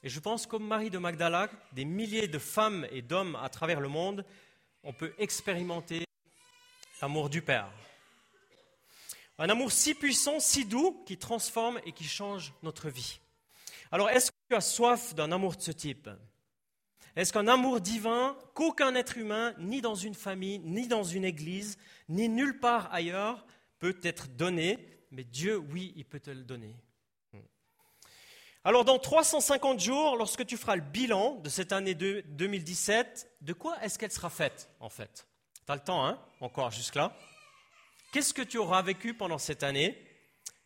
Et 0.01 0.09
je 0.09 0.19
pense 0.19 0.45
comme 0.45 0.67
Marie 0.67 0.89
de 0.89 0.97
Magdala, 0.97 1.49
des 1.71 1.85
milliers 1.85 2.27
de 2.27 2.39
femmes 2.39 2.87
et 2.91 3.01
d'hommes 3.01 3.37
à 3.37 3.49
travers 3.49 3.79
le 3.79 3.87
monde, 3.87 4.25
on 4.83 4.93
peut 4.93 5.13
expérimenter 5.17 6.05
l'amour 7.01 7.29
du 7.29 7.41
Père. 7.41 7.69
Un 9.37 9.49
amour 9.49 9.71
si 9.71 9.95
puissant, 9.95 10.39
si 10.39 10.65
doux, 10.65 11.03
qui 11.05 11.17
transforme 11.17 11.79
et 11.85 11.91
qui 11.91 12.03
change 12.03 12.53
notre 12.63 12.89
vie. 12.89 13.19
Alors, 13.91 14.09
est-ce 14.09 14.31
que 14.31 14.37
tu 14.49 14.55
as 14.55 14.61
soif 14.61 15.15
d'un 15.15 15.31
amour 15.31 15.55
de 15.55 15.61
ce 15.61 15.71
type? 15.71 16.09
Est-ce 17.15 17.31
qu'un 17.31 17.47
amour 17.47 17.79
divin 17.79 18.35
qu'aucun 18.53 18.95
être 18.95 19.17
humain, 19.17 19.53
ni 19.59 19.81
dans 19.81 19.95
une 19.95 20.15
famille, 20.15 20.59
ni 20.59 20.87
dans 20.87 21.03
une 21.03 21.25
église, 21.25 21.77
ni 22.09 22.27
nulle 22.27 22.59
part 22.59 22.91
ailleurs, 22.93 23.45
peut 23.79 23.99
être 24.03 24.27
donné? 24.29 24.79
Mais 25.11 25.23
Dieu, 25.23 25.57
oui, 25.57 25.93
il 25.95 26.05
peut 26.05 26.19
te 26.19 26.31
le 26.31 26.43
donner. 26.43 26.75
Alors 28.65 28.85
dans 28.85 28.97
350 28.97 29.79
jours, 29.79 30.15
lorsque 30.15 30.45
tu 30.45 30.55
feras 30.55 30.77
le 30.77 30.81
bilan 30.81 31.35
de 31.35 31.49
cette 31.49 31.73
année 31.73 31.93
2017, 31.95 33.29
de 33.41 33.53
quoi 33.53 33.77
est-ce 33.83 33.99
qu'elle 33.99 34.11
sera 34.11 34.29
faite 34.29 34.69
en 34.79 34.89
fait? 34.89 35.27
Tu 35.65 35.71
as 35.71 35.75
le 35.75 35.81
temps, 35.81 36.05
hein 36.05 36.17
Encore 36.39 36.71
jusque-là? 36.71 37.13
Qu'est-ce 38.13 38.33
que 38.33 38.41
tu 38.41 38.57
auras 38.57 38.81
vécu 38.81 39.13
pendant 39.13 39.37
cette 39.37 39.63
année? 39.63 40.01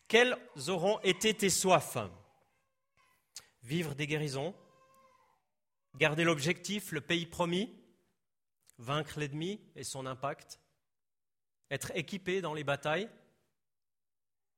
Quelles 0.07 0.37
auront 0.67 0.99
été 0.99 1.33
tes 1.33 1.49
soifs? 1.49 1.97
Vivre 3.63 3.95
des 3.95 4.05
guérisons, 4.05 4.53
garder 5.97 6.23
l'objectif, 6.23 6.91
le 6.91 7.01
pays 7.01 7.25
promis, 7.25 7.73
vaincre 8.77 9.19
l'ennemi 9.19 9.59
et 9.75 9.83
son 9.83 10.05
impact, 10.05 10.59
être 11.71 11.91
équipé 11.95 12.41
dans 12.41 12.53
les 12.53 12.63
batailles, 12.63 13.09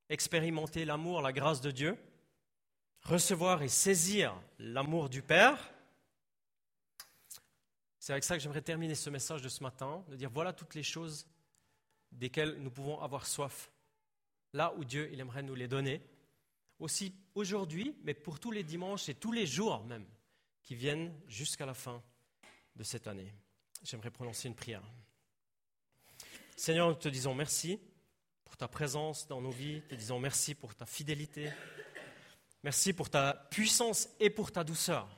expérimenter 0.08 0.84
l'amour, 0.84 1.22
la 1.22 1.32
grâce 1.32 1.60
de 1.60 1.70
Dieu, 1.70 1.96
recevoir 3.02 3.62
et 3.62 3.68
saisir 3.68 4.38
l'amour 4.58 5.08
du 5.08 5.22
Père. 5.22 5.72
C'est 7.98 8.12
avec 8.12 8.24
ça 8.24 8.36
que 8.36 8.42
j'aimerais 8.42 8.62
terminer 8.62 8.94
ce 8.94 9.10
message 9.10 9.42
de 9.42 9.48
ce 9.48 9.62
matin, 9.62 10.04
de 10.08 10.16
dire 10.16 10.30
voilà 10.30 10.52
toutes 10.52 10.74
les 10.74 10.82
choses 10.82 11.26
desquelles 12.12 12.56
nous 12.60 12.70
pouvons 12.70 13.00
avoir 13.00 13.26
soif, 13.26 13.72
là 14.52 14.74
où 14.76 14.84
Dieu 14.84 15.08
il 15.12 15.20
aimerait 15.20 15.42
nous 15.42 15.54
les 15.54 15.68
donner, 15.68 16.02
aussi 16.78 17.14
aujourd'hui, 17.34 17.96
mais 18.02 18.14
pour 18.14 18.40
tous 18.40 18.50
les 18.50 18.64
dimanches 18.64 19.08
et 19.08 19.14
tous 19.14 19.32
les 19.32 19.46
jours 19.46 19.84
même 19.84 20.06
qui 20.62 20.74
viennent 20.74 21.14
jusqu'à 21.26 21.66
la 21.66 21.74
fin 21.74 22.02
de 22.76 22.82
cette 22.82 23.06
année. 23.06 23.32
J'aimerais 23.82 24.10
prononcer 24.10 24.48
une 24.48 24.54
prière. 24.54 24.82
Seigneur, 26.56 26.88
nous 26.88 26.94
te 26.94 27.08
disons 27.08 27.34
merci 27.34 27.80
pour 28.44 28.56
ta 28.56 28.68
présence 28.68 29.26
dans 29.26 29.40
nos 29.40 29.50
vies, 29.50 29.82
te 29.88 29.94
disons 29.94 30.18
merci 30.18 30.54
pour 30.54 30.74
ta 30.74 30.84
fidélité, 30.84 31.50
merci 32.62 32.92
pour 32.92 33.08
ta 33.08 33.32
puissance 33.50 34.08
et 34.20 34.28
pour 34.28 34.52
ta 34.52 34.64
douceur. 34.64 35.08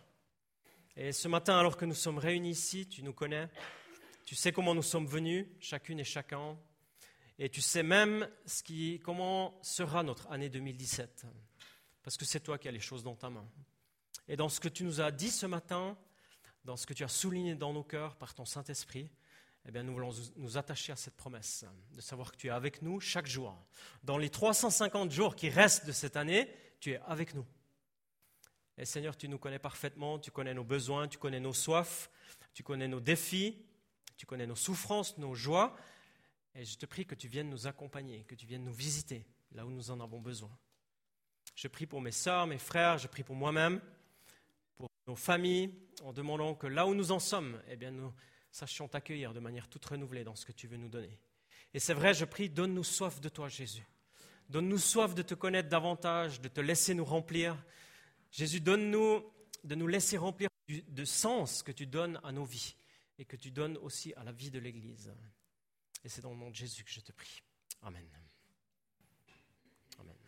Et 0.94 1.12
ce 1.12 1.26
matin, 1.26 1.58
alors 1.58 1.76
que 1.76 1.84
nous 1.84 1.94
sommes 1.94 2.18
réunis 2.18 2.50
ici, 2.50 2.86
tu 2.86 3.02
nous 3.02 3.12
connais, 3.12 3.48
tu 4.24 4.34
sais 4.34 4.52
comment 4.52 4.74
nous 4.74 4.82
sommes 4.82 5.06
venus, 5.06 5.46
chacune 5.58 5.98
et 5.98 6.04
chacun, 6.04 6.56
et 7.38 7.48
tu 7.48 7.60
sais 7.60 7.82
même 7.82 8.28
ce 8.46 8.62
qui, 8.62 9.00
comment 9.00 9.58
sera 9.62 10.02
notre 10.02 10.30
année 10.30 10.48
2017, 10.48 11.26
parce 12.02 12.16
que 12.16 12.24
c'est 12.24 12.40
toi 12.40 12.58
qui 12.58 12.68
as 12.68 12.72
les 12.72 12.78
choses 12.78 13.02
dans 13.02 13.16
ta 13.16 13.30
main. 13.30 13.48
Et 14.28 14.36
dans 14.36 14.48
ce 14.48 14.60
que 14.60 14.68
tu 14.68 14.84
nous 14.84 15.00
as 15.00 15.10
dit 15.10 15.30
ce 15.30 15.46
matin, 15.46 15.96
dans 16.64 16.76
ce 16.76 16.86
que 16.86 16.94
tu 16.94 17.04
as 17.04 17.08
souligné 17.08 17.54
dans 17.54 17.72
nos 17.72 17.82
cœurs 17.82 18.16
par 18.16 18.34
ton 18.34 18.44
Saint-Esprit, 18.44 19.10
eh 19.66 19.70
bien, 19.70 19.82
nous 19.84 19.92
voulons 19.92 20.12
nous 20.36 20.58
attacher 20.58 20.92
à 20.92 20.96
cette 20.96 21.16
promesse, 21.16 21.64
de 21.92 22.00
savoir 22.00 22.32
que 22.32 22.36
tu 22.36 22.48
es 22.48 22.50
avec 22.50 22.82
nous 22.82 23.00
chaque 23.00 23.26
jour. 23.26 23.56
Dans 24.02 24.18
les 24.18 24.28
350 24.28 25.12
jours 25.12 25.36
qui 25.36 25.48
restent 25.50 25.86
de 25.86 25.92
cette 25.92 26.16
année, 26.16 26.52
tu 26.80 26.92
es 26.92 27.00
avec 27.06 27.34
nous. 27.34 27.46
Et 28.76 28.84
Seigneur, 28.84 29.16
tu 29.16 29.28
nous 29.28 29.38
connais 29.38 29.60
parfaitement, 29.60 30.18
tu 30.18 30.32
connais 30.32 30.54
nos 30.54 30.64
besoins, 30.64 31.06
tu 31.06 31.18
connais 31.18 31.38
nos 31.38 31.52
soifs, 31.52 32.10
tu 32.54 32.64
connais 32.64 32.88
nos 32.88 33.00
défis, 33.00 33.64
tu 34.16 34.26
connais 34.26 34.46
nos 34.46 34.56
souffrances, 34.56 35.16
nos 35.18 35.34
joies. 35.34 35.76
Et 36.54 36.64
je 36.64 36.76
te 36.76 36.86
prie 36.86 37.06
que 37.06 37.14
tu 37.14 37.28
viennes 37.28 37.48
nous 37.48 37.66
accompagner, 37.66 38.24
que 38.24 38.34
tu 38.34 38.46
viennes 38.46 38.64
nous 38.64 38.72
visiter 38.72 39.24
là 39.52 39.64
où 39.64 39.70
nous 39.70 39.90
en 39.90 40.00
avons 40.00 40.20
besoin. 40.20 40.50
Je 41.54 41.68
prie 41.68 41.86
pour 41.86 42.00
mes 42.00 42.12
sœurs, 42.12 42.46
mes 42.46 42.58
frères, 42.58 42.98
je 42.98 43.06
prie 43.06 43.22
pour 43.22 43.36
moi-même 43.36 43.80
nos 45.06 45.16
familles, 45.16 45.74
en 46.02 46.12
demandant 46.12 46.54
que 46.54 46.66
là 46.66 46.86
où 46.86 46.94
nous 46.94 47.12
en 47.12 47.18
sommes, 47.18 47.60
eh 47.68 47.76
bien, 47.76 47.90
nous 47.90 48.12
sachions 48.50 48.88
t'accueillir 48.88 49.34
de 49.34 49.40
manière 49.40 49.68
toute 49.68 49.84
renouvelée 49.84 50.24
dans 50.24 50.34
ce 50.34 50.46
que 50.46 50.52
tu 50.52 50.66
veux 50.66 50.76
nous 50.76 50.88
donner. 50.88 51.18
Et 51.74 51.78
c'est 51.78 51.94
vrai, 51.94 52.14
je 52.14 52.24
prie, 52.24 52.48
donne-nous 52.48 52.84
soif 52.84 53.20
de 53.20 53.28
toi, 53.28 53.48
Jésus. 53.48 53.86
Donne-nous 54.48 54.78
soif 54.78 55.14
de 55.14 55.22
te 55.22 55.34
connaître 55.34 55.68
davantage, 55.68 56.40
de 56.40 56.48
te 56.48 56.60
laisser 56.60 56.94
nous 56.94 57.04
remplir. 57.04 57.56
Jésus, 58.30 58.60
donne-nous 58.60 59.24
de 59.64 59.74
nous 59.74 59.86
laisser 59.86 60.18
remplir 60.18 60.48
de 60.68 61.04
sens 61.04 61.62
que 61.62 61.72
tu 61.72 61.86
donnes 61.86 62.20
à 62.22 62.32
nos 62.32 62.44
vies 62.44 62.76
et 63.18 63.24
que 63.24 63.36
tu 63.36 63.50
donnes 63.50 63.76
aussi 63.78 64.12
à 64.14 64.24
la 64.24 64.32
vie 64.32 64.50
de 64.50 64.58
l'Église. 64.58 65.12
Et 66.04 66.08
c'est 66.08 66.20
dans 66.20 66.32
le 66.32 66.38
nom 66.38 66.50
de 66.50 66.54
Jésus 66.54 66.84
que 66.84 66.90
je 66.90 67.00
te 67.00 67.12
prie. 67.12 67.42
Amen. 67.82 68.21